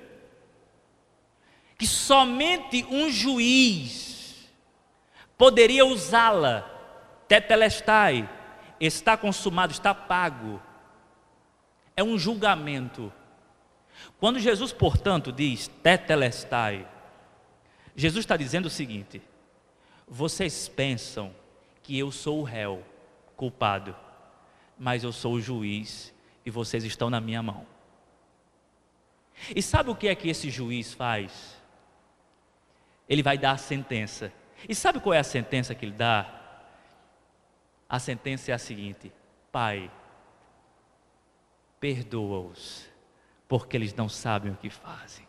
que 1.77 1.87
somente 1.87 2.85
um 2.89 3.09
juiz 3.09 4.49
poderia 5.37 5.85
usá-la, 5.85 6.69
tetelestai, 7.27 8.29
está 8.79 9.15
consumado, 9.15 9.71
está 9.71 9.93
pago 9.93 10.61
é 11.99 12.03
um 12.03 12.17
julgamento. 12.17 13.11
Quando 14.19 14.39
Jesus, 14.39 14.71
portanto, 14.71 15.33
diz 15.33 15.67
tetelestai, 15.83 16.87
Jesus 17.93 18.23
está 18.23 18.37
dizendo 18.37 18.67
o 18.67 18.69
seguinte: 18.69 19.21
vocês 20.07 20.69
pensam 20.69 21.35
que 21.83 21.97
eu 21.97 22.09
sou 22.09 22.39
o 22.39 22.43
réu, 22.43 22.83
culpado, 23.35 23.93
mas 24.77 25.03
eu 25.03 25.11
sou 25.11 25.33
o 25.33 25.41
juiz 25.41 26.13
e 26.45 26.49
vocês 26.49 26.85
estão 26.85 27.09
na 27.09 27.19
minha 27.19 27.43
mão. 27.43 27.67
E 29.53 29.61
sabe 29.61 29.89
o 29.89 29.95
que 29.95 30.07
é 30.07 30.15
que 30.15 30.29
esse 30.29 30.49
juiz 30.49 30.93
faz? 30.93 31.57
Ele 33.09 33.23
vai 33.23 33.37
dar 33.37 33.51
a 33.51 33.57
sentença. 33.57 34.31
E 34.67 34.73
sabe 34.73 34.99
qual 35.01 35.13
é 35.13 35.19
a 35.19 35.23
sentença 35.23 35.75
que 35.75 35.85
ele 35.85 35.93
dá? 35.93 36.33
A 37.89 37.99
sentença 37.99 38.51
é 38.51 38.53
a 38.53 38.57
seguinte: 38.57 39.11
Pai, 39.51 39.91
perdoa-os, 41.79 42.85
porque 43.47 43.77
eles 43.77 43.93
não 43.93 44.09
sabem 44.09 44.51
o 44.51 44.55
que 44.55 44.69
fazem. 44.69 45.27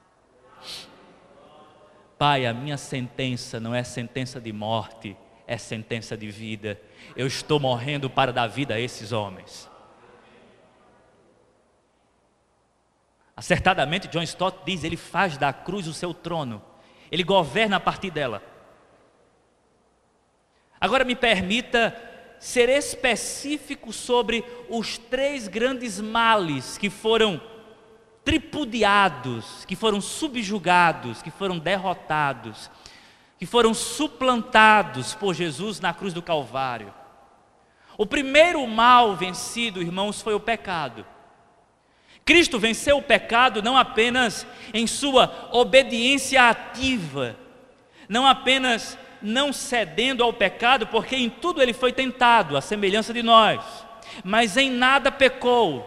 Pai, 2.19 2.45
a 2.45 2.53
minha 2.53 2.77
sentença 2.77 3.59
não 3.59 3.75
é 3.75 3.83
sentença 3.83 4.41
de 4.41 4.53
morte, 4.53 5.17
é 5.47 5.57
sentença 5.57 6.17
de 6.17 6.31
vida. 6.31 6.81
Eu 7.17 7.27
estou 7.27 7.59
morrendo 7.59 8.11
para 8.11 8.33
dar 8.33 8.47
vida 8.47 8.75
a 8.75 8.81
esses 8.81 9.11
homens. 9.11 9.71
Acertadamente, 13.35 14.07
John 14.09 14.23
Stott 14.23 14.59
diz: 14.67 14.85
ele 14.85 14.99
faz 14.99 15.39
da 15.39 15.51
cruz 15.53 15.87
o 15.87 15.95
seu 15.95 16.13
trono, 16.13 16.63
ele 17.11 17.23
governa 17.23 17.77
a 17.77 17.81
partir 17.81 18.11
dela. 18.11 18.43
Agora 20.79 21.05
me 21.05 21.17
permita 21.17 22.10
ser 22.41 22.71
específico 22.71 23.93
sobre 23.93 24.43
os 24.69 24.97
três 24.97 25.47
grandes 25.47 26.01
males 26.01 26.79
que 26.79 26.89
foram 26.89 27.41
tripudiados, 28.25 29.65
que 29.67 29.77
foram 29.77 30.01
subjugados, 30.01 31.21
que 31.21 31.31
foram 31.31 31.59
derrotados, 31.59 32.71
que 33.39 33.45
foram 33.45 33.75
suplantados 33.75 35.15
por 35.15 35.35
Jesus 35.35 35.81
na 35.81 35.93
cruz 35.93 36.15
do 36.15 36.23
Calvário. 36.23 36.93
O 37.99 38.07
primeiro 38.07 38.67
mal 38.67 39.15
vencido, 39.15 39.83
irmãos, 39.83 40.23
foi 40.23 40.35
o 40.35 40.41
pecado. 40.41 41.05
Cristo 42.25 42.59
venceu 42.59 42.97
o 42.97 43.03
pecado 43.03 43.63
não 43.63 43.77
apenas 43.77 44.47
em 44.73 44.87
sua 44.87 45.49
obediência 45.53 46.49
ativa, 46.49 47.37
não 48.09 48.27
apenas 48.27 48.97
não 49.23 49.53
cedendo 49.53 50.23
ao 50.23 50.33
pecado, 50.33 50.87
porque 50.87 51.17
em 51.17 51.29
tudo 51.29 51.61
ele 51.61 51.73
foi 51.73 51.93
tentado, 51.93 52.57
à 52.57 52.61
semelhança 52.61 53.13
de 53.13 53.23
nós, 53.23 53.61
mas 54.25 54.57
em 54.57 54.71
nada 54.71 55.11
pecou, 55.11 55.87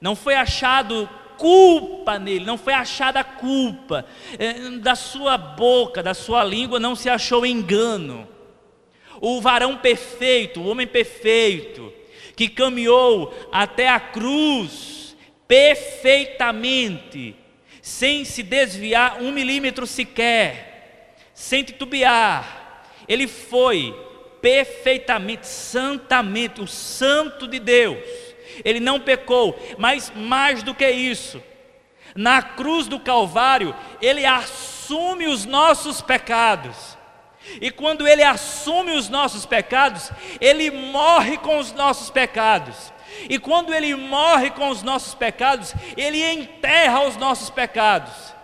não 0.00 0.16
foi 0.16 0.34
achado 0.34 1.08
culpa 1.36 2.18
nele, 2.18 2.44
não 2.44 2.56
foi 2.56 2.72
achada 2.72 3.22
culpa, 3.24 4.06
é, 4.38 4.54
da 4.78 4.94
sua 4.94 5.36
boca, 5.36 6.02
da 6.02 6.14
sua 6.14 6.44
língua 6.44 6.80
não 6.80 6.94
se 6.94 7.08
achou 7.08 7.44
engano. 7.44 8.28
O 9.20 9.40
varão 9.40 9.76
perfeito, 9.76 10.60
o 10.60 10.66
homem 10.66 10.86
perfeito, 10.86 11.92
que 12.36 12.48
caminhou 12.48 13.32
até 13.52 13.88
a 13.88 14.00
cruz 14.00 15.16
perfeitamente, 15.46 17.36
sem 17.80 18.24
se 18.24 18.42
desviar 18.42 19.22
um 19.22 19.30
milímetro 19.30 19.86
sequer, 19.86 20.73
sem 21.34 21.64
titubear, 21.64 22.86
ele 23.06 23.26
foi 23.26 23.94
perfeitamente, 24.40 25.46
santamente, 25.46 26.60
o 26.60 26.66
santo 26.66 27.48
de 27.48 27.58
Deus. 27.58 27.98
Ele 28.64 28.78
não 28.78 29.00
pecou, 29.00 29.58
mas 29.76 30.12
mais 30.14 30.62
do 30.62 30.74
que 30.74 30.88
isso, 30.88 31.42
na 32.14 32.40
cruz 32.40 32.86
do 32.86 33.00
Calvário, 33.00 33.74
ele 34.00 34.24
assume 34.24 35.26
os 35.26 35.44
nossos 35.44 36.00
pecados. 36.00 36.96
E 37.60 37.70
quando 37.70 38.06
ele 38.06 38.22
assume 38.22 38.92
os 38.92 39.08
nossos 39.08 39.44
pecados, 39.44 40.10
ele 40.40 40.70
morre 40.70 41.36
com 41.36 41.58
os 41.58 41.72
nossos 41.72 42.08
pecados. 42.08 42.92
E 43.28 43.38
quando 43.38 43.74
ele 43.74 43.94
morre 43.94 44.50
com 44.50 44.68
os 44.68 44.82
nossos 44.82 45.14
pecados, 45.14 45.74
ele 45.96 46.22
enterra 46.22 47.06
os 47.06 47.16
nossos 47.16 47.50
pecados. 47.50 48.34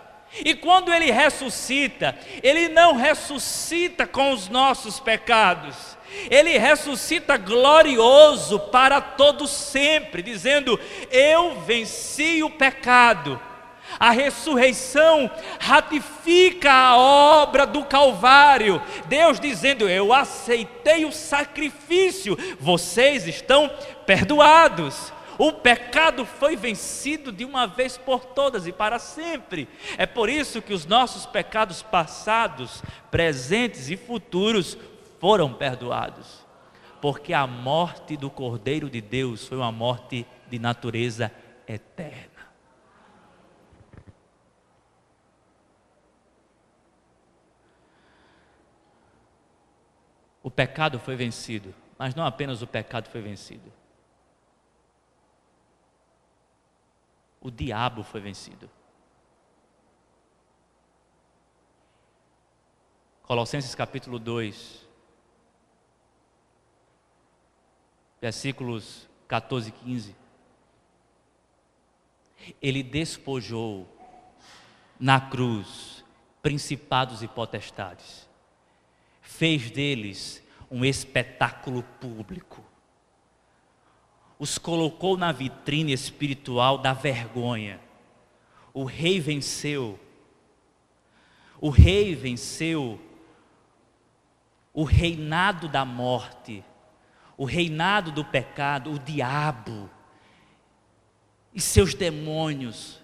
E 0.45 0.55
quando 0.55 0.93
ele 0.93 1.11
ressuscita, 1.11 2.17
ele 2.41 2.69
não 2.69 2.95
ressuscita 2.95 4.07
com 4.07 4.31
os 4.31 4.47
nossos 4.47 4.99
pecados, 4.99 5.97
ele 6.29 6.57
ressuscita 6.57 7.37
glorioso 7.37 8.59
para 8.59 9.01
todo 9.01 9.47
sempre, 9.47 10.21
dizendo: 10.21 10.79
Eu 11.09 11.61
venci 11.61 12.43
o 12.43 12.49
pecado. 12.49 13.39
A 13.99 14.11
ressurreição 14.11 15.29
ratifica 15.59 16.71
a 16.71 16.97
obra 16.97 17.65
do 17.65 17.83
Calvário. 17.83 18.81
Deus 19.05 19.39
dizendo: 19.39 19.87
Eu 19.87 20.13
aceitei 20.13 21.05
o 21.05 21.11
sacrifício, 21.11 22.37
vocês 22.59 23.27
estão 23.27 23.69
perdoados. 24.05 25.11
O 25.43 25.51
pecado 25.51 26.23
foi 26.23 26.55
vencido 26.55 27.31
de 27.31 27.43
uma 27.43 27.65
vez 27.65 27.97
por 27.97 28.23
todas 28.23 28.67
e 28.67 28.71
para 28.71 28.99
sempre. 28.99 29.67
É 29.97 30.05
por 30.05 30.29
isso 30.29 30.61
que 30.61 30.71
os 30.71 30.85
nossos 30.85 31.25
pecados 31.25 31.81
passados, 31.81 32.83
presentes 33.09 33.89
e 33.89 33.97
futuros 33.97 34.77
foram 35.19 35.51
perdoados. 35.51 36.45
Porque 37.01 37.33
a 37.33 37.47
morte 37.47 38.15
do 38.15 38.29
Cordeiro 38.29 38.87
de 38.87 39.01
Deus 39.01 39.47
foi 39.47 39.57
uma 39.57 39.71
morte 39.71 40.27
de 40.47 40.59
natureza 40.59 41.31
eterna. 41.67 42.29
O 50.43 50.51
pecado 50.51 50.99
foi 50.99 51.15
vencido, 51.15 51.73
mas 51.97 52.13
não 52.13 52.27
apenas 52.27 52.61
o 52.61 52.67
pecado 52.67 53.09
foi 53.09 53.21
vencido 53.21 53.80
o 57.41 57.49
diabo 57.49 58.03
foi 58.03 58.21
vencido. 58.21 58.69
Colossenses 63.23 63.73
capítulo 63.73 64.19
2, 64.19 64.87
versículos 68.21 69.09
14 69.27 69.69
e 69.69 69.71
15. 69.71 70.15
Ele 72.61 72.83
despojou 72.83 73.87
na 74.99 75.19
cruz 75.19 76.03
principados 76.41 77.23
e 77.23 77.27
potestades, 77.27 78.29
fez 79.21 79.71
deles 79.71 80.43
um 80.69 80.85
espetáculo 80.85 81.83
público, 81.99 82.63
os 84.41 84.57
colocou 84.57 85.15
na 85.15 85.31
vitrine 85.31 85.93
espiritual 85.93 86.79
da 86.79 86.93
vergonha. 86.93 87.79
O 88.73 88.85
rei 88.85 89.19
venceu. 89.19 89.99
O 91.59 91.69
rei 91.69 92.15
venceu 92.15 92.99
o 94.73 94.83
reinado 94.83 95.67
da 95.67 95.85
morte, 95.85 96.65
o 97.37 97.45
reinado 97.45 98.11
do 98.11 98.25
pecado, 98.25 98.91
o 98.91 98.97
diabo 98.97 99.87
e 101.53 101.61
seus 101.61 101.93
demônios. 101.93 102.99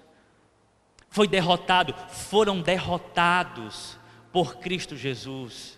Foi 1.08 1.28
derrotado, 1.28 1.94
foram 2.10 2.64
derrotados 2.64 3.96
por 4.32 4.58
Cristo 4.58 4.98
Jesus. 4.98 5.77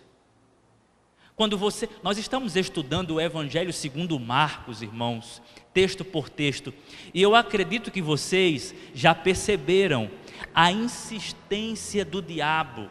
Quando 1.40 1.56
você, 1.56 1.88
nós 2.02 2.18
estamos 2.18 2.54
estudando 2.54 3.12
o 3.12 3.20
Evangelho 3.20 3.72
segundo 3.72 4.20
Marcos, 4.20 4.82
irmãos, 4.82 5.40
texto 5.72 6.04
por 6.04 6.28
texto, 6.28 6.70
e 7.14 7.22
eu 7.22 7.34
acredito 7.34 7.90
que 7.90 8.02
vocês 8.02 8.74
já 8.94 9.14
perceberam 9.14 10.10
a 10.54 10.70
insistência 10.70 12.04
do 12.04 12.20
diabo 12.20 12.90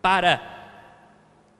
para 0.00 0.40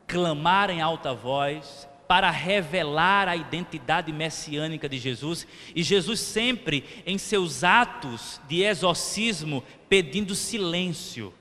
clamar 0.07 0.71
em 0.71 0.81
alta 0.81 1.13
voz, 1.13 1.87
para 2.09 2.31
revelar 2.31 3.29
a 3.29 3.37
identidade 3.37 4.11
messiânica 4.11 4.89
de 4.89 4.97
Jesus, 4.97 5.47
e 5.77 5.83
Jesus 5.83 6.21
sempre 6.21 6.85
em 7.05 7.19
seus 7.19 7.63
atos 7.63 8.41
de 8.49 8.63
exorcismo 8.63 9.63
pedindo 9.91 10.35
silêncio. 10.35 11.35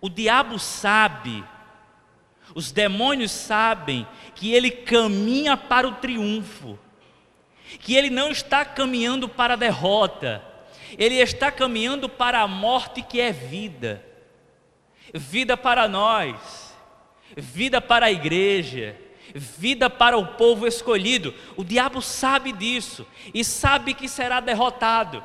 O 0.00 0.08
diabo 0.08 0.58
sabe, 0.58 1.44
os 2.54 2.70
demônios 2.70 3.30
sabem 3.30 4.06
que 4.34 4.52
ele 4.52 4.70
caminha 4.70 5.56
para 5.56 5.88
o 5.88 5.92
triunfo, 5.92 6.78
que 7.80 7.94
ele 7.94 8.10
não 8.10 8.30
está 8.30 8.64
caminhando 8.64 9.28
para 9.28 9.54
a 9.54 9.56
derrota, 9.56 10.44
ele 10.98 11.16
está 11.16 11.50
caminhando 11.50 12.08
para 12.08 12.40
a 12.40 12.48
morte 12.48 13.02
que 13.02 13.20
é 13.20 13.32
vida 13.32 14.06
vida 15.12 15.56
para 15.56 15.88
nós, 15.88 16.74
vida 17.36 17.80
para 17.80 18.06
a 18.06 18.12
igreja, 18.12 18.96
vida 19.34 19.88
para 19.90 20.16
o 20.16 20.26
povo 20.34 20.66
escolhido. 20.66 21.34
O 21.56 21.64
diabo 21.64 22.00
sabe 22.00 22.52
disso 22.52 23.06
e 23.32 23.44
sabe 23.44 23.94
que 23.94 24.08
será 24.08 24.40
derrotado. 24.40 25.24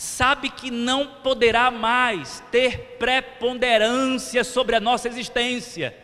Sabe 0.00 0.48
que 0.48 0.70
não 0.70 1.06
poderá 1.06 1.70
mais 1.70 2.42
ter 2.50 2.96
preponderância 2.98 4.42
sobre 4.42 4.74
a 4.74 4.80
nossa 4.80 5.08
existência. 5.08 5.94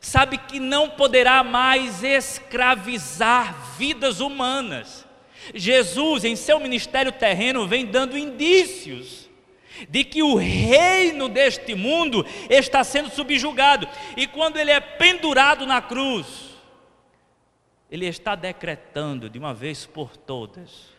Sabe 0.00 0.38
que 0.38 0.58
não 0.58 0.88
poderá 0.88 1.44
mais 1.44 2.02
escravizar 2.02 3.76
vidas 3.76 4.20
humanas. 4.20 5.06
Jesus, 5.54 6.24
em 6.24 6.34
seu 6.34 6.58
ministério 6.58 7.12
terreno, 7.12 7.68
vem 7.68 7.84
dando 7.84 8.16
indícios 8.16 9.28
de 9.90 10.04
que 10.04 10.22
o 10.22 10.34
reino 10.34 11.28
deste 11.28 11.74
mundo 11.74 12.24
está 12.48 12.82
sendo 12.82 13.10
subjugado, 13.10 13.86
e 14.16 14.26
quando 14.26 14.56
ele 14.56 14.70
é 14.70 14.80
pendurado 14.80 15.66
na 15.66 15.82
cruz, 15.82 16.56
ele 17.90 18.06
está 18.06 18.34
decretando 18.34 19.28
de 19.28 19.38
uma 19.38 19.52
vez 19.52 19.84
por 19.84 20.16
todas 20.16 20.96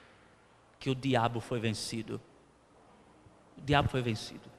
que 0.80 0.90
o 0.90 0.96
diabo 0.96 1.40
foi 1.40 1.60
vencido. 1.60 2.22
O 3.58 3.62
diabo 3.62 3.90
foi 3.90 4.02
vencido. 4.02 4.50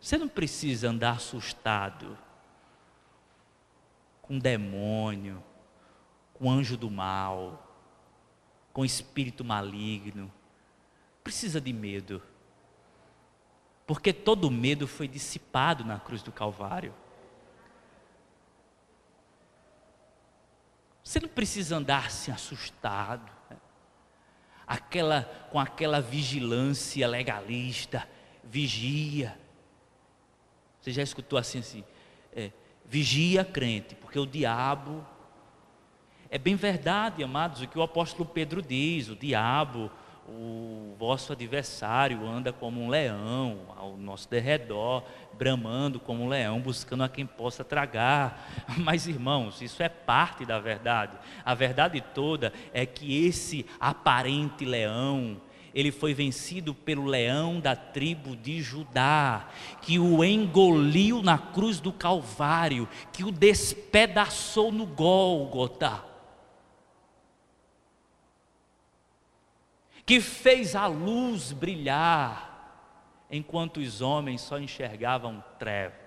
Você 0.00 0.18
não 0.18 0.28
precisa 0.28 0.90
andar 0.90 1.12
assustado 1.12 2.18
com 4.20 4.38
demônio, 4.38 5.42
com 6.34 6.50
anjo 6.50 6.76
do 6.76 6.90
mal, 6.90 7.62
com 8.72 8.84
espírito 8.84 9.44
maligno. 9.44 10.32
Precisa 11.22 11.60
de 11.60 11.72
medo 11.72 12.22
porque 13.86 14.12
todo 14.12 14.50
medo 14.50 14.88
foi 14.88 15.06
dissipado 15.06 15.84
na 15.84 16.00
cruz 16.00 16.22
do 16.22 16.32
Calvário. 16.32 16.92
Você 21.04 21.20
não 21.20 21.28
precisa 21.28 21.76
andar 21.76 22.10
se 22.10 22.32
assustado, 22.32 23.22
né? 23.22 23.35
Aquela, 24.66 25.22
com 25.50 25.60
aquela 25.60 26.00
vigilância 26.00 27.06
legalista, 27.06 28.08
vigia. 28.42 29.38
Você 30.80 30.92
já 30.92 31.02
escutou 31.02 31.38
assim, 31.38 31.58
assim, 31.58 31.84
é, 32.34 32.50
vigia 32.84 33.44
crente, 33.44 33.94
porque 33.94 34.18
o 34.18 34.26
diabo, 34.26 35.06
é 36.30 36.38
bem 36.38 36.56
verdade, 36.56 37.22
amados, 37.22 37.62
o 37.62 37.68
que 37.68 37.78
o 37.78 37.82
apóstolo 37.82 38.28
Pedro 38.28 38.60
diz, 38.60 39.08
o 39.08 39.16
diabo, 39.16 39.90
o 40.28 40.94
vosso 40.98 41.32
adversário 41.32 42.26
anda 42.26 42.52
como 42.52 42.82
um 42.82 42.88
leão 42.88 43.60
ao 43.76 43.96
nosso 43.96 44.28
derredor, 44.28 45.04
bramando 45.32 46.00
como 46.00 46.24
um 46.24 46.28
leão, 46.28 46.60
buscando 46.60 47.04
a 47.04 47.08
quem 47.08 47.24
possa 47.24 47.62
tragar. 47.62 48.50
Mas, 48.78 49.06
irmãos, 49.06 49.62
isso 49.62 49.82
é 49.82 49.88
parte 49.88 50.44
da 50.44 50.58
verdade. 50.58 51.16
A 51.44 51.54
verdade 51.54 52.00
toda 52.00 52.52
é 52.72 52.84
que 52.84 53.24
esse 53.24 53.66
aparente 53.78 54.64
leão, 54.64 55.40
ele 55.72 55.92
foi 55.92 56.12
vencido 56.12 56.74
pelo 56.74 57.04
leão 57.04 57.60
da 57.60 57.76
tribo 57.76 58.34
de 58.34 58.60
Judá, 58.60 59.48
que 59.82 59.98
o 59.98 60.24
engoliu 60.24 61.22
na 61.22 61.38
cruz 61.38 61.78
do 61.78 61.92
Calvário, 61.92 62.88
que 63.12 63.22
o 63.22 63.30
despedaçou 63.30 64.72
no 64.72 64.86
Gólgota 64.86 66.15
que 70.06 70.20
fez 70.20 70.76
a 70.76 70.86
luz 70.86 71.50
brilhar, 71.50 72.54
enquanto 73.28 73.78
os 73.78 74.00
homens 74.00 74.40
só 74.40 74.56
enxergavam 74.56 75.42
trevas. 75.58 75.98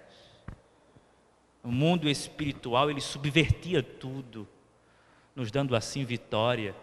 O 1.61 1.67
mundo 1.69 2.07
espiritual, 2.07 2.89
ele 2.89 3.01
subvertia 3.01 3.83
tudo, 3.83 4.47
nos 5.35 5.51
dando 5.51 5.75
assim 5.75 6.05
vitória. 6.05 6.73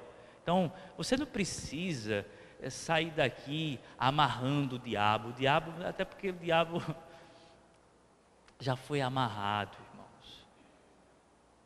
Então, 0.42 0.70
você 0.98 1.16
não 1.16 1.24
precisa 1.24 2.26
eh, 2.60 2.68
sair 2.68 3.10
daqui 3.10 3.80
amarrando 3.98 4.76
o 4.76 4.78
diabo. 4.78 5.30
O 5.30 5.32
diabo, 5.32 5.72
até 5.82 6.04
porque 6.04 6.28
o 6.28 6.34
diabo 6.34 6.82
já 8.60 8.76
foi 8.76 9.00
amarrado, 9.00 9.78
irmãos. 9.90 10.46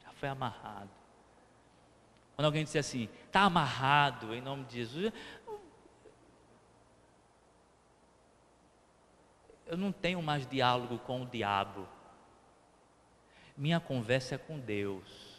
Já 0.04 0.12
foi 0.12 0.28
amarrado. 0.28 1.00
Quando 2.40 2.46
alguém 2.46 2.64
disser 2.64 2.80
assim, 2.80 3.06
está 3.26 3.42
amarrado 3.42 4.32
em 4.34 4.40
nome 4.40 4.64
de 4.64 4.76
Jesus, 4.76 5.12
eu 9.70 9.76
não 9.76 9.92
tenho 9.92 10.20
mais 10.20 10.44
diálogo 10.48 10.98
com 10.98 11.22
o 11.22 11.26
diabo. 11.26 11.86
Minha 13.56 13.78
conversa 13.78 14.34
é 14.34 14.38
com 14.38 14.58
Deus. 14.58 15.38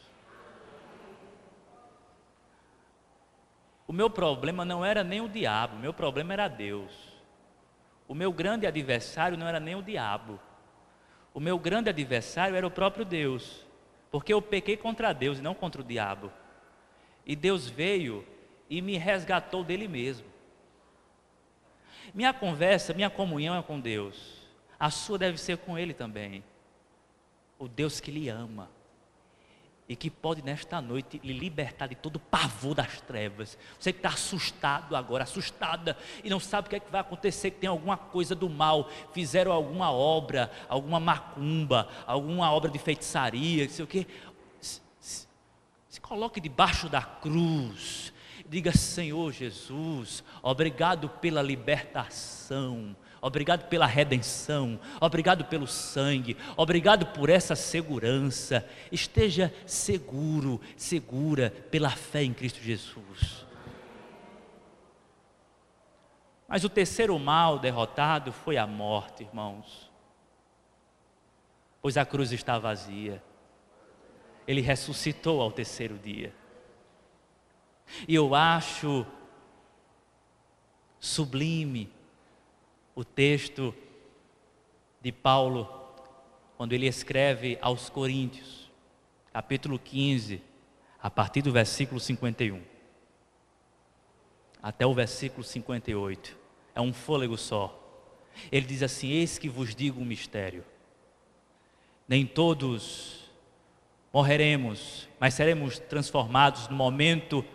O 3.86 3.91
meu 3.91 4.09
problema 4.09 4.63
não 4.63 4.86
era 4.86 5.03
nem 5.03 5.19
o 5.19 5.27
diabo, 5.27 5.75
meu 5.75 5.93
problema 5.93 6.32
era 6.32 6.47
Deus. 6.47 7.11
O 8.07 8.15
meu 8.15 8.32
grande 8.32 8.65
adversário 8.65 9.38
não 9.38 9.45
era 9.45 9.59
nem 9.59 9.75
o 9.75 9.84
diabo. 9.84 10.39
O 11.34 11.39
meu 11.41 11.59
grande 11.59 11.89
adversário 11.89 12.55
era 12.55 12.65
o 12.65 12.71
próprio 12.71 13.03
Deus. 13.03 13.65
Porque 14.09 14.34
eu 14.34 14.41
pequei 14.41 14.77
contra 14.77 15.11
Deus 15.11 15.39
e 15.39 15.41
não 15.41 15.53
contra 15.53 15.82
o 15.82 15.86
diabo. 15.86 16.32
E 17.25 17.36
Deus 17.36 17.67
veio 17.67 18.25
e 18.69 18.82
me 18.82 18.97
resgatou 18.97 19.61
dele 19.61 19.89
mesmo. 19.89 20.25
Minha 22.14 22.34
conversa, 22.34 22.93
minha 22.93 23.09
comunhão 23.09 23.55
é 23.55 23.62
com 23.62 23.80
Deus. 23.80 24.41
A 24.80 24.89
sua 24.89 25.18
deve 25.18 25.38
ser 25.38 25.57
com 25.57 25.78
Ele 25.78 25.93
também. 25.93 26.43
O 27.57 27.68
Deus 27.68 27.99
que 27.99 28.12
lhe 28.12 28.28
ama. 28.28 28.70
E 29.88 29.95
que 29.95 30.09
pode 30.09 30.41
nesta 30.41 30.82
noite 30.82 31.22
lhe 31.24 31.34
libertar 31.34 31.88
de 31.88 31.95
todo 31.95 32.16
o 32.18 32.20
pavor 32.20 32.76
das 32.76 33.01
trevas. 33.01 33.57
Você 33.80 33.91
que 33.93 33.99
está 33.99 34.09
assustado 34.09 34.95
agora, 34.95 35.24
assustada, 35.24 35.97
e 36.24 36.30
não 36.30 36.39
sabe 36.39 36.68
o 36.68 36.70
que, 36.70 36.76
é 36.78 36.80
que 36.80 36.91
vai 36.91 37.01
acontecer, 37.01 37.51
que 37.51 37.59
tem 37.59 37.70
alguma 37.70 37.97
coisa 37.97 38.34
do 38.34 38.49
mal, 38.49 38.89
fizeram 39.14 39.51
alguma 39.51 39.91
obra, 39.91 40.51
alguma 40.68 40.99
macumba, 40.99 41.89
alguma 42.05 42.51
obra 42.51 42.70
de 42.70 42.80
feitiçaria, 42.80 43.66
não 43.66 43.72
sei 43.72 43.86
o 43.86 43.88
quê. 43.88 44.07
Se, 44.62 44.82
se, 44.99 45.28
se 45.89 46.01
coloque 46.01 46.39
debaixo 46.39 46.88
da 46.88 47.01
cruz 47.01 48.14
Diga, 48.52 48.74
Senhor 48.74 49.32
Jesus, 49.32 50.22
obrigado 50.43 51.08
pela 51.08 51.41
libertação, 51.41 52.93
obrigado 53.22 53.70
pela 53.70 53.86
redenção, 53.86 54.78
obrigado 54.99 55.45
pelo 55.45 55.66
sangue, 55.66 56.36
obrigado 56.58 57.06
por 57.14 57.30
essa 57.30 57.56
segurança. 57.56 58.70
Esteja 58.91 59.54
seguro, 59.66 60.60
segura 60.76 61.49
pela 61.72 61.91
fé 61.91 62.24
em 62.24 62.34
Cristo 62.34 62.60
Jesus. 62.60 63.45
Mas 66.45 66.66
o 66.66 66.70
terceiro 66.70 67.18
mal 67.18 67.58
derrotado 67.58 68.34
foi 68.34 68.58
a 68.58 68.68
morte, 68.68 69.24
irmãos. 69.24 69.89
Pois 71.82 71.95
a 71.95 72.04
cruz 72.04 72.34
está 72.34 72.60
vazia. 72.60 73.24
Ele 74.45 74.60
ressuscitou 74.60 75.39
ao 75.41 75.54
terceiro 75.54 75.97
dia. 75.97 76.41
E 78.08 78.16
eu 78.16 78.34
acho 78.36 79.06
sublime 81.00 81.92
o 82.96 83.04
texto 83.04 83.74
de 85.02 85.12
Paulo, 85.12 85.68
quando 86.58 86.74
ele 86.74 86.88
escreve 86.88 87.58
aos 87.62 87.89
Coríntios, 87.89 88.72
capítulo 89.34 89.80
15, 89.80 90.42
a 91.02 91.10
partir 91.10 91.42
do 91.42 91.52
versículo 91.52 92.00
51, 92.00 92.62
até 94.62 94.86
o 94.86 94.94
versículo 94.94 95.44
58 95.44 96.38
é 96.76 96.82
um 96.82 96.94
fôlego 96.94 97.38
só. 97.38 97.78
Ele 98.52 98.66
diz 98.66 98.84
assim: 98.84 99.10
Eis 99.10 99.38
que 99.38 99.50
vos 99.50 99.76
digo 99.76 100.00
um 100.00 100.06
mistério. 100.06 100.64
Nem 102.08 102.26
todos 102.26 103.32
morreremos, 104.14 105.08
mas 105.20 105.34
seremos 105.34 105.80
transformados 105.80 106.68
no 106.68 106.76
momento, 106.76 107.46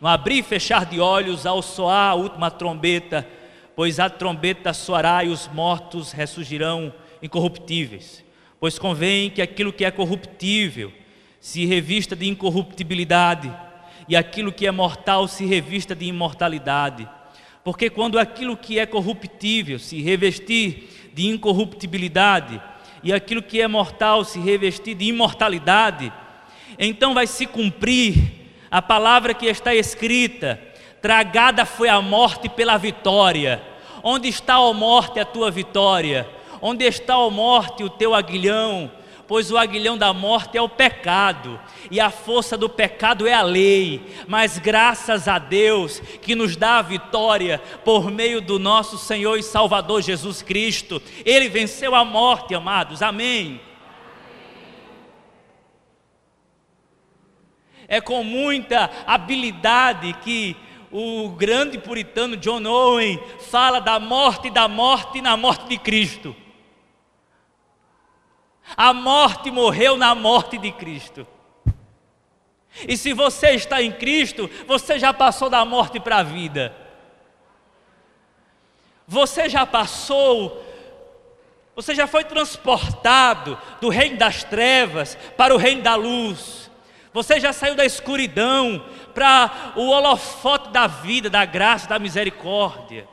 no 0.00 0.08
abrir 0.08 0.38
e 0.38 0.42
fechar 0.42 0.86
de 0.86 1.00
olhos, 1.00 1.46
ao 1.46 1.60
soar 1.62 2.10
a 2.10 2.14
última 2.14 2.50
trombeta, 2.50 3.26
pois 3.74 3.98
a 3.98 4.08
trombeta 4.08 4.72
soará 4.72 5.24
e 5.24 5.28
os 5.28 5.48
mortos 5.48 6.12
ressurgirão 6.12 6.92
incorruptíveis. 7.22 8.24
Pois 8.60 8.78
convém 8.78 9.30
que 9.30 9.42
aquilo 9.42 9.72
que 9.72 9.84
é 9.84 9.90
corruptível 9.90 10.92
se 11.40 11.64
revista 11.64 12.16
de 12.16 12.28
incorruptibilidade, 12.28 13.52
e 14.08 14.16
aquilo 14.16 14.50
que 14.50 14.66
é 14.66 14.70
mortal 14.70 15.28
se 15.28 15.44
revista 15.44 15.94
de 15.94 16.06
imortalidade. 16.06 17.08
Porque 17.62 17.90
quando 17.90 18.18
aquilo 18.18 18.56
que 18.56 18.78
é 18.78 18.86
corruptível 18.86 19.78
se 19.78 20.00
revestir 20.00 21.10
de 21.12 21.26
incorruptibilidade 21.26 22.60
e 23.02 23.12
aquilo 23.12 23.42
que 23.42 23.60
é 23.60 23.68
mortal 23.68 24.24
se 24.24 24.38
revestir 24.38 24.94
de 24.94 25.04
imortalidade, 25.04 26.10
então 26.78 27.12
vai 27.12 27.26
se 27.26 27.46
cumprir 27.46 28.37
a 28.70 28.82
palavra 28.82 29.34
que 29.34 29.46
está 29.46 29.74
escrita: 29.74 30.60
tragada 31.00 31.64
foi 31.64 31.88
a 31.88 32.00
morte 32.00 32.48
pela 32.48 32.76
vitória. 32.76 33.62
Onde 34.02 34.28
está, 34.28 34.54
a 34.54 34.72
morte, 34.72 35.18
a 35.18 35.24
tua 35.24 35.50
vitória? 35.50 36.28
Onde 36.60 36.84
está, 36.84 37.14
a 37.14 37.30
morte, 37.30 37.82
o 37.82 37.90
teu 37.90 38.14
aguilhão? 38.14 38.90
pois 39.28 39.52
o 39.52 39.58
aguilhão 39.58 39.96
da 39.98 40.12
morte 40.14 40.56
é 40.56 40.62
o 40.62 40.70
pecado, 40.70 41.60
e 41.90 42.00
a 42.00 42.08
força 42.10 42.56
do 42.56 42.66
pecado 42.66 43.26
é 43.26 43.34
a 43.34 43.42
lei, 43.42 44.00
mas 44.26 44.58
graças 44.58 45.28
a 45.28 45.38
Deus 45.38 46.00
que 46.22 46.34
nos 46.34 46.56
dá 46.56 46.78
a 46.78 46.82
vitória 46.82 47.62
por 47.84 48.10
meio 48.10 48.40
do 48.40 48.58
nosso 48.58 48.96
Senhor 48.96 49.38
e 49.38 49.42
Salvador 49.42 50.00
Jesus 50.00 50.40
Cristo, 50.40 51.00
ele 51.26 51.50
venceu 51.50 51.94
a 51.94 52.06
morte, 52.06 52.54
amados, 52.54 53.02
amém. 53.02 53.60
É 57.88 58.00
com 58.00 58.22
muita 58.22 58.90
habilidade 59.06 60.12
que 60.22 60.54
o 60.92 61.30
grande 61.30 61.78
puritano 61.78 62.36
John 62.36 62.64
Owen 62.66 63.18
fala 63.50 63.80
da 63.80 63.98
morte, 63.98 64.50
da 64.50 64.68
morte 64.68 65.20
na 65.20 65.36
morte 65.36 65.66
de 65.68 65.78
Cristo. 65.78 66.36
A 68.76 68.92
morte 68.92 69.50
morreu 69.50 69.96
na 69.96 70.14
morte 70.14 70.58
de 70.58 70.70
Cristo. 70.70 71.26
E 72.86 72.96
se 72.96 73.12
você 73.12 73.52
está 73.52 73.82
em 73.82 73.90
Cristo, 73.90 74.48
você 74.66 74.98
já 74.98 75.12
passou 75.12 75.48
da 75.48 75.64
morte 75.64 75.98
para 75.98 76.18
a 76.18 76.22
vida. 76.22 76.74
Você 79.06 79.48
já 79.48 79.64
passou, 79.64 80.62
você 81.74 81.94
já 81.94 82.06
foi 82.06 82.24
transportado 82.24 83.58
do 83.80 83.88
reino 83.88 84.18
das 84.18 84.44
trevas 84.44 85.16
para 85.36 85.54
o 85.54 85.56
reino 85.56 85.82
da 85.82 85.94
luz. 85.94 86.67
Você 87.18 87.40
já 87.40 87.52
saiu 87.52 87.74
da 87.74 87.84
escuridão 87.84 88.78
para 89.12 89.72
o 89.74 89.88
holofote 89.88 90.70
da 90.70 90.86
vida, 90.86 91.28
da 91.28 91.44
graça, 91.44 91.88
da 91.88 91.98
misericórdia. 91.98 93.08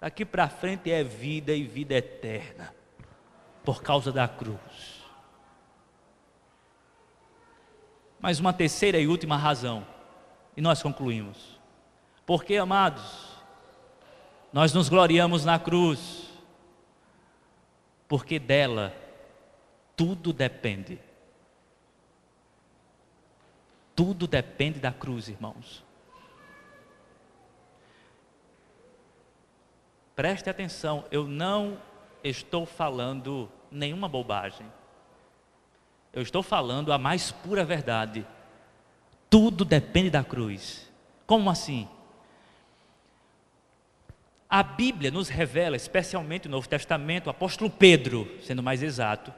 Daqui 0.00 0.24
para 0.24 0.48
frente 0.48 0.90
é 0.90 1.04
vida 1.04 1.52
e 1.52 1.64
vida 1.64 1.92
eterna, 1.92 2.74
por 3.62 3.82
causa 3.82 4.10
da 4.10 4.26
cruz. 4.26 5.04
Mas 8.18 8.40
uma 8.40 8.54
terceira 8.54 8.98
e 8.98 9.06
última 9.06 9.36
razão, 9.36 9.86
e 10.56 10.62
nós 10.62 10.82
concluímos. 10.82 11.60
Porque, 12.24 12.56
amados, 12.56 13.36
nós 14.50 14.72
nos 14.72 14.88
gloriamos 14.88 15.44
na 15.44 15.58
cruz, 15.58 16.26
porque 18.08 18.38
dela 18.38 18.94
tudo 20.00 20.32
depende. 20.32 20.98
Tudo 23.94 24.26
depende 24.26 24.80
da 24.80 24.90
cruz, 24.90 25.28
irmãos. 25.28 25.84
Preste 30.16 30.48
atenção, 30.48 31.04
eu 31.10 31.28
não 31.28 31.78
estou 32.24 32.64
falando 32.64 33.46
nenhuma 33.70 34.08
bobagem. 34.08 34.66
Eu 36.14 36.22
estou 36.22 36.42
falando 36.42 36.94
a 36.94 36.96
mais 36.96 37.30
pura 37.30 37.62
verdade. 37.62 38.26
Tudo 39.28 39.66
depende 39.66 40.08
da 40.08 40.24
cruz. 40.24 40.90
Como 41.26 41.50
assim? 41.50 41.86
A 44.48 44.62
Bíblia 44.62 45.10
nos 45.10 45.28
revela, 45.28 45.76
especialmente 45.76 46.48
no 46.48 46.52
Novo 46.52 46.70
Testamento, 46.70 47.26
o 47.26 47.30
apóstolo 47.30 47.68
Pedro, 47.68 48.26
sendo 48.40 48.62
mais 48.62 48.82
exato, 48.82 49.30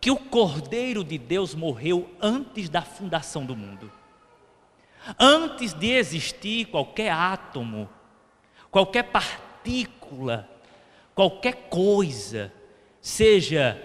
que 0.00 0.10
o 0.10 0.16
Cordeiro 0.16 1.02
de 1.02 1.18
Deus 1.18 1.54
morreu 1.54 2.10
antes 2.20 2.68
da 2.68 2.82
fundação 2.82 3.44
do 3.44 3.56
mundo. 3.56 3.90
Antes 5.18 5.72
de 5.72 5.92
existir 5.92 6.66
qualquer 6.66 7.10
átomo, 7.10 7.88
qualquer 8.70 9.04
partícula, 9.04 10.48
qualquer 11.14 11.68
coisa, 11.68 12.52
seja 13.00 13.80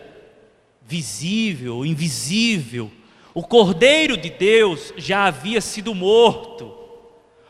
visível 0.82 1.78
ou 1.78 1.86
invisível, 1.86 2.92
o 3.34 3.44
Cordeiro 3.44 4.18
de 4.18 4.30
Deus 4.30 4.94
já 4.98 5.26
havia 5.26 5.62
sido 5.62 5.96
morto. 5.96 6.76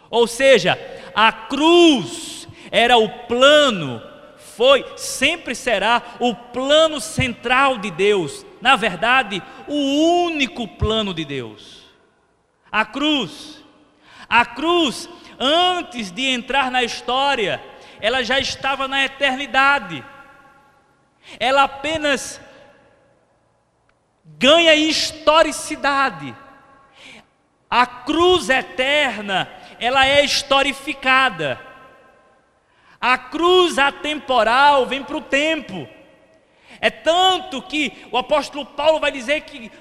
Ou 0.09 0.27
seja, 0.27 0.77
a 1.15 1.31
cruz 1.31 2.47
era 2.69 2.97
o 2.97 3.09
plano, 3.25 4.01
foi, 4.55 4.85
sempre 4.95 5.55
será 5.55 6.01
o 6.19 6.35
plano 6.35 6.99
central 6.99 7.77
de 7.77 7.89
Deus. 7.91 8.45
Na 8.61 8.75
verdade, 8.75 9.41
o 9.67 10.25
único 10.25 10.67
plano 10.67 11.13
de 11.13 11.25
Deus. 11.25 11.81
A 12.71 12.85
cruz. 12.85 13.63
A 14.29 14.45
cruz, 14.45 15.09
antes 15.39 16.11
de 16.11 16.27
entrar 16.27 16.71
na 16.71 16.83
história, 16.83 17.61
ela 17.99 18.23
já 18.23 18.39
estava 18.39 18.87
na 18.87 19.03
eternidade. 19.03 20.03
Ela 21.39 21.63
apenas 21.63 22.39
ganha 24.37 24.73
historicidade. 24.75 26.35
A 27.69 27.85
cruz 27.85 28.49
eterna, 28.49 29.49
ela 29.79 30.05
é 30.05 30.23
historificada. 30.23 31.70
A 33.01 33.17
cruz 33.17 33.77
atemporal 33.79 34.85
vem 34.85 35.03
para 35.03 35.17
o 35.17 35.21
tempo. 35.21 35.87
É 36.79 36.89
tanto 36.89 37.61
que 37.61 37.93
o 38.11 38.17
apóstolo 38.17 38.65
Paulo 38.65 38.99
vai 38.99 39.11
dizer 39.11 39.41
que 39.41 39.71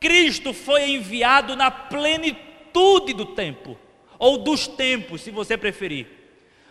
Cristo 0.00 0.52
foi 0.52 0.90
enviado 0.90 1.54
na 1.54 1.70
plenitude 1.70 3.12
do 3.12 3.26
tempo, 3.26 3.78
ou 4.18 4.38
dos 4.38 4.66
tempos, 4.66 5.20
se 5.20 5.30
você 5.30 5.56
preferir 5.56 6.16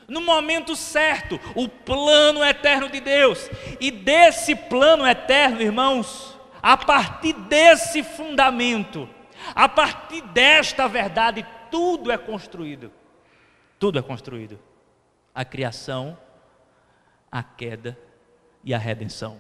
no 0.08 0.22
momento 0.22 0.76
certo, 0.76 1.40
o 1.56 1.68
plano 1.68 2.44
eterno 2.44 2.90
de 2.90 3.00
Deus. 3.00 3.50
E 3.80 3.92
desse 3.92 4.56
plano 4.56 5.06
eterno, 5.06 5.62
irmãos, 5.62 6.38
a 6.62 6.78
partir 6.78 7.34
desse 7.34 8.04
fundamento, 8.04 9.10
a 9.54 9.68
partir 9.68 10.22
desta 10.22 10.88
verdade, 10.88 11.46
tudo 11.72 12.12
é 12.12 12.18
construído. 12.18 12.92
Tudo 13.80 14.00
é 14.00 14.02
construído. 14.02 14.60
A 15.36 15.46
criação, 15.46 16.18
a 17.32 17.44
queda 17.44 17.96
e 18.64 18.74
a 18.74 18.78
redenção. 18.78 19.40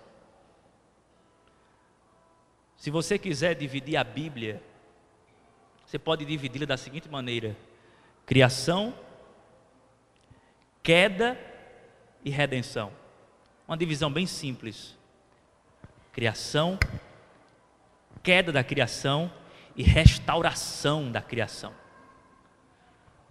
Se 2.78 2.92
você 2.92 3.18
quiser 3.18 3.56
dividir 3.56 3.98
a 3.98 4.04
Bíblia, 4.04 4.62
você 5.86 5.98
pode 5.98 6.26
dividi-la 6.26 6.66
da 6.66 6.78
seguinte 6.78 7.10
maneira: 7.10 7.56
criação, 8.26 8.94
queda 10.84 11.40
e 12.24 12.30
redenção. 12.30 12.92
Uma 13.68 13.78
divisão 13.78 14.12
bem 14.12 14.28
simples. 14.28 14.96
Criação, 16.12 16.78
queda 18.22 18.52
da 18.52 18.64
criação 18.64 19.32
e 19.76 19.84
restauração 19.84 21.12
da 21.12 21.22
criação. 21.22 21.74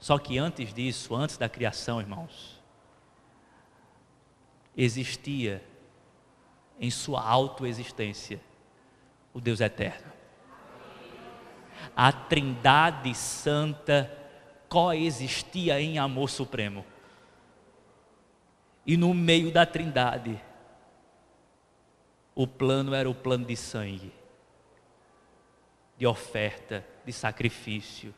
Só 0.05 0.19
que 0.19 0.37
antes 0.37 0.75
disso, 0.75 1.15
antes 1.15 1.39
da 1.39 1.49
criação, 1.49 1.99
irmãos, 1.99 2.63
existia 4.77 5.65
em 6.79 6.91
sua 6.91 7.27
autoexistência 7.27 8.39
o 9.33 9.41
Deus 9.41 9.63
eterno. 9.63 10.13
A 11.97 12.13
Trindade 12.13 13.15
Santa 13.15 14.15
coexistia 14.69 15.81
em 15.81 15.99
amor 15.99 16.29
supremo. 16.29 16.85
E 18.85 18.99
no 18.99 19.15
meio 19.15 19.51
da 19.51 19.65
Trindade, 19.65 20.39
o 22.35 22.47
plano 22.47 22.93
era 22.93 23.09
o 23.09 23.15
plano 23.15 23.47
de 23.47 23.57
sangue, 23.57 24.13
de 25.97 26.07
oferta, 26.07 26.85
de 27.07 27.11
sacrifício, 27.11 28.15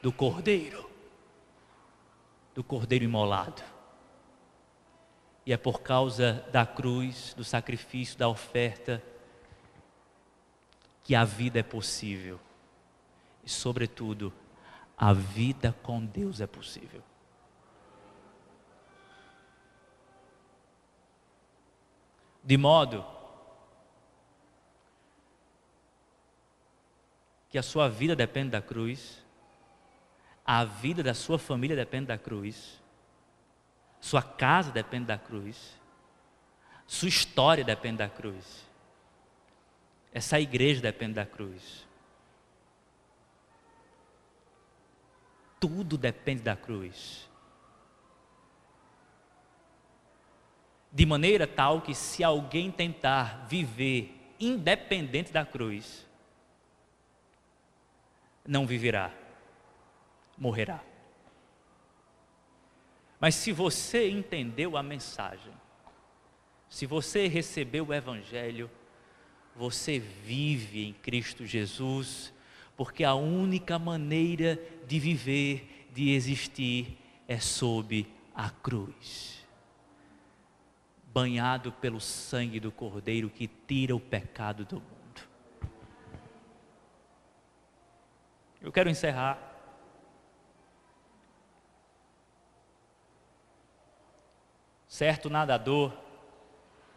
do 0.00 0.10
cordeiro, 0.10 0.89
do 2.60 2.64
cordeiro 2.64 3.06
imolado. 3.06 3.62
E 5.46 5.52
é 5.52 5.56
por 5.56 5.80
causa 5.80 6.46
da 6.52 6.66
cruz, 6.66 7.32
do 7.32 7.42
sacrifício, 7.42 8.18
da 8.18 8.28
oferta, 8.28 9.02
que 11.02 11.14
a 11.14 11.24
vida 11.24 11.58
é 11.58 11.62
possível. 11.62 12.38
E, 13.42 13.48
sobretudo, 13.48 14.30
a 14.94 15.14
vida 15.14 15.74
com 15.82 16.04
Deus 16.04 16.42
é 16.42 16.46
possível. 16.46 17.02
De 22.44 22.58
modo 22.58 23.06
que 27.48 27.56
a 27.56 27.62
sua 27.62 27.88
vida 27.88 28.14
depende 28.14 28.50
da 28.50 28.60
cruz, 28.60 29.19
a 30.52 30.64
vida 30.64 31.00
da 31.00 31.14
sua 31.14 31.38
família 31.38 31.76
depende 31.76 32.06
da 32.06 32.18
cruz, 32.18 32.82
sua 34.00 34.20
casa 34.20 34.72
depende 34.72 35.06
da 35.06 35.16
cruz. 35.16 35.78
Sua 36.88 37.08
história 37.08 37.62
depende 37.62 37.98
da 37.98 38.08
cruz. 38.08 38.66
Essa 40.12 40.40
igreja 40.40 40.80
depende 40.80 41.14
da 41.14 41.24
cruz. 41.24 41.86
Tudo 45.60 45.96
depende 45.96 46.42
da 46.42 46.56
cruz. 46.56 47.30
De 50.90 51.06
maneira 51.06 51.46
tal 51.46 51.80
que, 51.80 51.94
se 51.94 52.24
alguém 52.24 52.72
tentar 52.72 53.46
viver 53.46 54.34
independente 54.40 55.30
da 55.30 55.46
cruz, 55.46 56.04
não 58.44 58.66
viverá, 58.66 59.19
morrerá. 60.40 60.82
Mas 63.20 63.34
se 63.34 63.52
você 63.52 64.08
entendeu 64.08 64.78
a 64.78 64.82
mensagem, 64.82 65.52
se 66.70 66.86
você 66.86 67.26
recebeu 67.28 67.86
o 67.86 67.92
Evangelho, 67.92 68.70
você 69.54 69.98
vive 69.98 70.86
em 70.86 70.94
Cristo 70.94 71.44
Jesus, 71.44 72.32
porque 72.76 73.04
a 73.04 73.14
única 73.14 73.78
maneira 73.78 74.58
de 74.86 74.98
viver, 74.98 75.88
de 75.92 76.12
existir, 76.12 76.96
é 77.28 77.38
sob 77.38 78.10
a 78.34 78.48
cruz. 78.48 79.44
Banhado 81.12 81.72
pelo 81.72 82.00
sangue 82.00 82.58
do 82.58 82.72
Cordeiro 82.72 83.28
que 83.28 83.46
tira 83.46 83.94
o 83.94 84.00
pecado 84.00 84.64
do 84.64 84.76
mundo. 84.76 84.90
Eu 88.62 88.72
quero 88.72 88.88
encerrar 88.88 89.49
Certo 95.00 95.30
nadador 95.30 95.94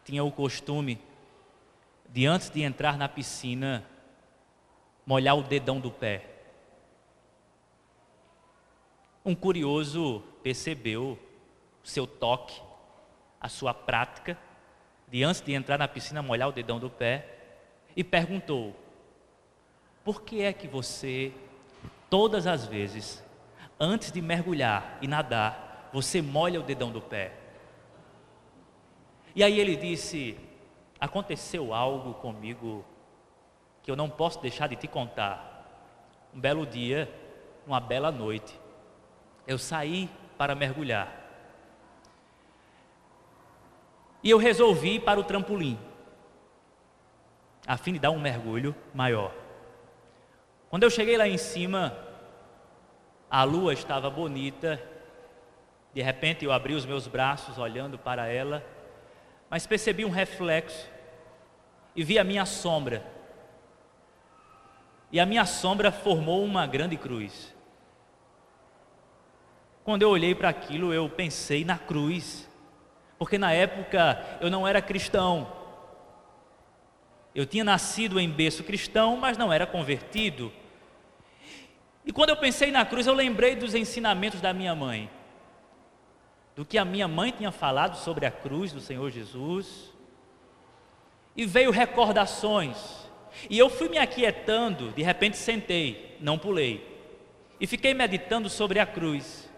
tinha 0.04 0.22
o 0.22 0.30
costume 0.30 1.00
de 2.06 2.26
antes 2.26 2.50
de 2.50 2.60
entrar 2.60 2.98
na 2.98 3.08
piscina 3.08 3.82
molhar 5.06 5.38
o 5.38 5.42
dedão 5.42 5.80
do 5.80 5.90
pé. 5.90 6.22
Um 9.24 9.34
curioso 9.34 10.22
percebeu 10.42 11.18
o 11.82 11.88
seu 11.88 12.06
toque, 12.06 12.60
a 13.40 13.48
sua 13.48 13.72
prática 13.72 14.36
de 15.08 15.22
antes 15.22 15.40
de 15.40 15.54
entrar 15.54 15.78
na 15.78 15.88
piscina 15.88 16.20
molhar 16.20 16.50
o 16.50 16.52
dedão 16.52 16.78
do 16.78 16.90
pé 16.90 17.26
e 17.96 18.04
perguntou: 18.04 18.76
Por 20.04 20.20
que 20.20 20.42
é 20.42 20.52
que 20.52 20.68
você 20.68 21.32
todas 22.10 22.46
as 22.46 22.66
vezes 22.66 23.24
antes 23.80 24.12
de 24.12 24.20
mergulhar 24.20 24.98
e 25.00 25.08
nadar, 25.08 25.88
você 25.90 26.20
molha 26.20 26.60
o 26.60 26.64
dedão 26.64 26.92
do 26.92 27.00
pé? 27.00 27.43
E 29.34 29.42
aí 29.42 29.58
ele 29.58 29.76
disse: 29.76 30.38
Aconteceu 31.00 31.74
algo 31.74 32.14
comigo 32.14 32.84
que 33.82 33.90
eu 33.90 33.96
não 33.96 34.08
posso 34.08 34.40
deixar 34.40 34.68
de 34.68 34.76
te 34.76 34.86
contar. 34.86 35.52
Um 36.32 36.40
belo 36.40 36.64
dia, 36.64 37.12
uma 37.66 37.80
bela 37.80 38.10
noite, 38.10 38.58
eu 39.46 39.58
saí 39.58 40.08
para 40.38 40.54
mergulhar. 40.54 41.22
E 44.22 44.30
eu 44.30 44.38
resolvi 44.38 44.94
ir 44.94 45.00
para 45.00 45.20
o 45.20 45.24
trampolim, 45.24 45.78
a 47.66 47.76
fim 47.76 47.92
de 47.92 47.98
dar 47.98 48.10
um 48.10 48.18
mergulho 48.18 48.74
maior. 48.94 49.32
Quando 50.70 50.84
eu 50.84 50.90
cheguei 50.90 51.18
lá 51.18 51.28
em 51.28 51.36
cima, 51.36 51.96
a 53.30 53.44
lua 53.44 53.74
estava 53.74 54.08
bonita. 54.08 54.82
De 55.92 56.00
repente 56.00 56.44
eu 56.44 56.52
abri 56.52 56.72
os 56.74 56.86
meus 56.86 57.06
braços 57.06 57.58
olhando 57.58 57.98
para 57.98 58.26
ela 58.26 58.64
mas 59.50 59.66
percebi 59.66 60.04
um 60.04 60.10
reflexo 60.10 60.88
e 61.94 62.02
vi 62.02 62.18
a 62.18 62.24
minha 62.24 62.44
sombra. 62.44 63.04
E 65.12 65.20
a 65.20 65.26
minha 65.26 65.44
sombra 65.44 65.92
formou 65.92 66.44
uma 66.44 66.66
grande 66.66 66.96
cruz. 66.96 67.54
Quando 69.84 70.02
eu 70.02 70.10
olhei 70.10 70.34
para 70.34 70.48
aquilo, 70.48 70.92
eu 70.92 71.08
pensei 71.08 71.64
na 71.64 71.78
cruz, 71.78 72.48
porque 73.18 73.38
na 73.38 73.52
época 73.52 74.38
eu 74.40 74.50
não 74.50 74.66
era 74.66 74.82
cristão. 74.82 75.52
Eu 77.34 77.46
tinha 77.46 77.64
nascido 77.64 78.18
em 78.18 78.30
berço 78.30 78.64
cristão, 78.64 79.16
mas 79.16 79.36
não 79.36 79.52
era 79.52 79.66
convertido. 79.66 80.52
E 82.04 82.12
quando 82.12 82.30
eu 82.30 82.36
pensei 82.36 82.70
na 82.70 82.84
cruz, 82.84 83.06
eu 83.06 83.14
lembrei 83.14 83.54
dos 83.54 83.74
ensinamentos 83.74 84.40
da 84.40 84.52
minha 84.52 84.74
mãe 84.74 85.10
do 86.56 86.64
que 86.64 86.78
a 86.78 86.84
minha 86.84 87.08
mãe 87.08 87.30
tinha 87.30 87.50
falado 87.50 87.96
sobre 87.96 88.26
a 88.26 88.30
cruz 88.30 88.72
do 88.72 88.80
Senhor 88.80 89.10
Jesus. 89.10 89.92
E 91.36 91.44
veio 91.44 91.70
recordações. 91.70 92.76
E 93.50 93.58
eu 93.58 93.68
fui 93.68 93.88
me 93.88 93.98
aquietando, 93.98 94.92
de 94.92 95.02
repente 95.02 95.36
sentei, 95.36 96.16
não 96.20 96.38
pulei. 96.38 96.94
E 97.60 97.66
fiquei 97.66 97.92
meditando 97.92 98.48
sobre 98.48 98.78
a 98.78 98.86
cruz, 98.86 99.50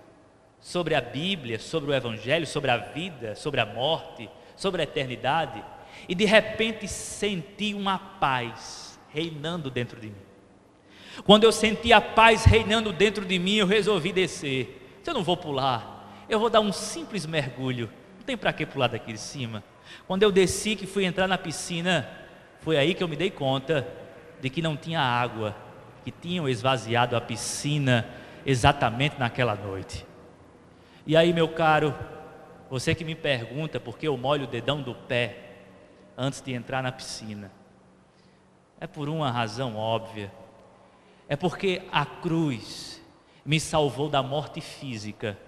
sobre 0.61 0.94
a 0.94 1.01
Bíblia, 1.01 1.59
sobre 1.59 1.90
o 1.90 1.94
Evangelho, 1.94 2.47
sobre 2.47 2.70
a 2.70 2.78
vida, 2.78 3.34
sobre 3.34 3.61
a 3.61 3.66
morte, 3.66 4.30
sobre 4.55 4.80
a 4.80 4.84
eternidade. 4.84 5.62
E 6.09 6.14
de 6.14 6.24
repente 6.24 6.88
senti 6.88 7.74
uma 7.74 7.99
paz 7.99 8.99
reinando 9.11 9.70
dentro 9.70 10.01
de 10.01 10.09
mim. 10.09 10.26
Quando 11.24 11.44
eu 11.44 11.53
senti 11.53 11.92
a 11.92 12.01
paz 12.01 12.44
reinando 12.44 12.92
dentro 12.92 13.24
de 13.24 13.38
mim, 13.38 13.57
eu 13.57 13.66
resolvi 13.66 14.12
descer. 14.12 15.01
Eu 15.07 15.14
não 15.14 15.22
vou 15.22 15.36
pular, 15.36 15.95
eu 16.29 16.39
vou 16.39 16.51
dar 16.51 16.61
um 16.61 16.72
simples 16.72 17.24
mergulho. 17.27 17.91
Não 18.18 18.24
tem 18.24 18.37
para 18.37 18.53
que 18.53 18.66
pular 18.66 18.89
daqui 18.89 19.12
de 19.12 19.18
cima. 19.18 19.62
Quando 20.07 20.22
eu 20.22 20.33
desci, 20.33 20.74
que 20.74 20.87
fui 20.87 21.05
entrar 21.05 21.29
na 21.29 21.39
piscina, 21.39 22.09
foi 22.61 22.77
aí 22.77 22.95
que 22.95 23.03
eu 23.03 23.09
me 23.09 23.16
dei 23.16 23.31
conta 23.31 23.87
de 24.41 24.51
que 24.51 24.61
não 24.61 24.77
tinha 24.77 25.01
água, 25.01 25.55
que 26.05 26.11
tinham 26.11 26.49
esvaziado 26.49 27.16
a 27.16 27.20
piscina 27.20 28.07
exatamente 28.45 29.18
naquela 29.18 29.55
noite. 29.55 30.05
E 31.07 31.16
aí, 31.16 31.33
meu 31.33 31.49
caro, 31.49 31.95
você 32.68 32.95
que 32.95 33.05
me 33.05 33.14
pergunta 33.14 33.79
por 33.79 33.97
que 33.97 34.09
eu 34.09 34.16
molho 34.16 34.45
o 34.45 34.49
dedão 34.49 34.83
do 34.83 34.95
pé 34.95 35.39
antes 36.18 36.41
de 36.41 36.53
entrar 36.53 36.83
na 36.83 36.91
piscina, 36.91 37.53
é 38.81 38.87
por 38.87 39.09
uma 39.09 39.31
razão 39.31 39.77
óbvia. 39.77 40.33
É 41.29 41.37
porque 41.37 41.83
a 41.93 42.05
cruz 42.05 43.01
me 43.45 43.61
salvou 43.61 44.09
da 44.09 44.22
morte 44.22 44.61
física 44.61 45.39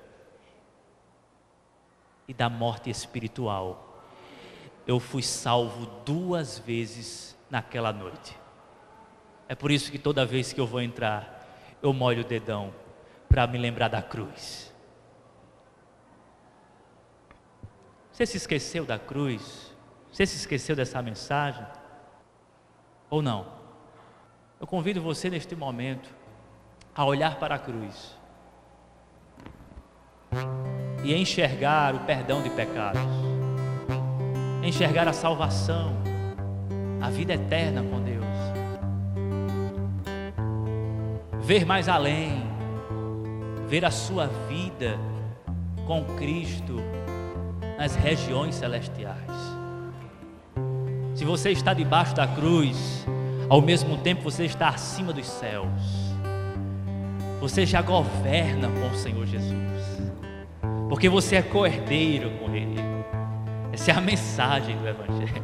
e 2.29 2.35
da 2.35 2.51
morte 2.51 2.91
espiritual. 2.91 4.05
Eu 4.87 5.01
fui 5.01 5.23
salvo 5.23 5.87
duas 6.05 6.59
vezes 6.59 7.37
naquela 7.51 7.93
noite. 7.93 8.39
É 9.49 9.55
por 9.55 9.71
isso 9.71 9.91
que 9.91 9.99
toda 9.99 10.27
vez 10.27 10.53
que 10.53 10.61
eu 10.61 10.67
vou 10.67 10.83
entrar, 10.83 11.47
eu 11.83 11.93
molho 11.93 12.21
o 12.21 12.25
dedão 12.25 12.73
para 13.29 13.47
me 13.47 13.57
lembrar 13.57 13.89
da 13.89 14.03
cruz. 14.03 14.73
Você 18.13 18.27
se 18.27 18.37
esqueceu 18.37 18.85
da 18.85 18.99
cruz? 18.99 19.75
Você 20.13 20.27
se 20.27 20.37
esqueceu 20.37 20.77
dessa 20.77 21.01
mensagem? 21.01 21.65
Ou 23.09 23.23
não? 23.23 23.47
Eu 24.61 24.67
convido 24.67 25.01
você 25.01 25.31
neste 25.31 25.55
momento 25.55 26.13
a 26.95 27.05
olhar 27.05 27.39
para 27.39 27.55
a 27.55 27.59
cruz 27.59 28.19
e 31.09 31.15
enxergar 31.15 31.95
o 31.95 32.01
perdão 32.01 32.43
de 32.43 32.51
pecados, 32.51 33.01
enxergar 34.63 35.09
a 35.09 35.13
salvação, 35.15 35.95
a 37.01 37.09
vida 37.09 37.33
eterna 37.33 37.83
com 37.83 37.99
Deus, 37.99 38.27
ver 41.41 41.65
mais 41.65 41.89
além, 41.89 42.43
ver 43.67 43.87
a 43.87 43.91
sua 43.91 44.27
vida 44.51 44.99
com 45.87 46.05
Cristo 46.19 46.77
nas 47.79 47.95
regiões 47.95 48.55
celestiais. 48.57 49.17
Se 51.15 51.25
você 51.25 51.53
está 51.53 51.73
debaixo 51.73 52.15
da 52.15 52.27
cruz, 52.27 53.07
ao 53.49 53.63
mesmo 53.63 53.97
tempo 53.97 54.21
você 54.21 54.45
está 54.45 54.69
acima 54.69 55.15
dos 55.15 55.27
céus. 55.27 55.73
Você 57.41 57.65
já 57.65 57.81
governa 57.81 58.69
com 58.69 58.95
o 58.95 58.99
Senhor 58.99 59.25
Jesus. 59.25 60.08
Porque 60.89 61.09
você 61.09 61.37
é 61.37 61.43
cordeiro 61.43 62.31
com 62.39 62.55
Ele. 62.55 62.81
Essa 63.73 63.91
é 63.91 63.95
a 63.95 64.01
mensagem 64.01 64.77
do 64.79 64.89
Evangelho. 64.89 65.43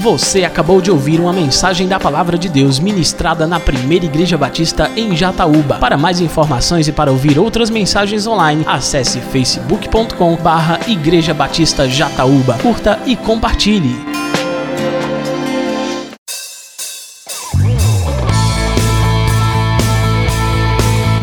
Você 0.00 0.44
acabou 0.46 0.80
de 0.80 0.90
ouvir 0.90 1.20
uma 1.20 1.30
mensagem 1.30 1.86
da 1.86 2.00
Palavra 2.00 2.38
de 2.38 2.48
Deus 2.48 2.78
ministrada 2.80 3.46
na 3.46 3.60
Primeira 3.60 4.06
Igreja 4.06 4.38
Batista 4.38 4.90
em 4.96 5.14
Jataúba. 5.14 5.76
Para 5.76 5.98
mais 5.98 6.22
informações 6.22 6.88
e 6.88 6.92
para 6.92 7.10
ouvir 7.10 7.38
outras 7.38 7.68
mensagens 7.68 8.26
online, 8.26 8.64
acesse 8.66 9.20
facebook.com/barra 9.20 10.80
Igreja 10.88 11.34
Batista 11.34 11.86
Jataúba. 11.86 12.56
Curta 12.62 12.98
e 13.04 13.14
compartilhe. 13.14 14.09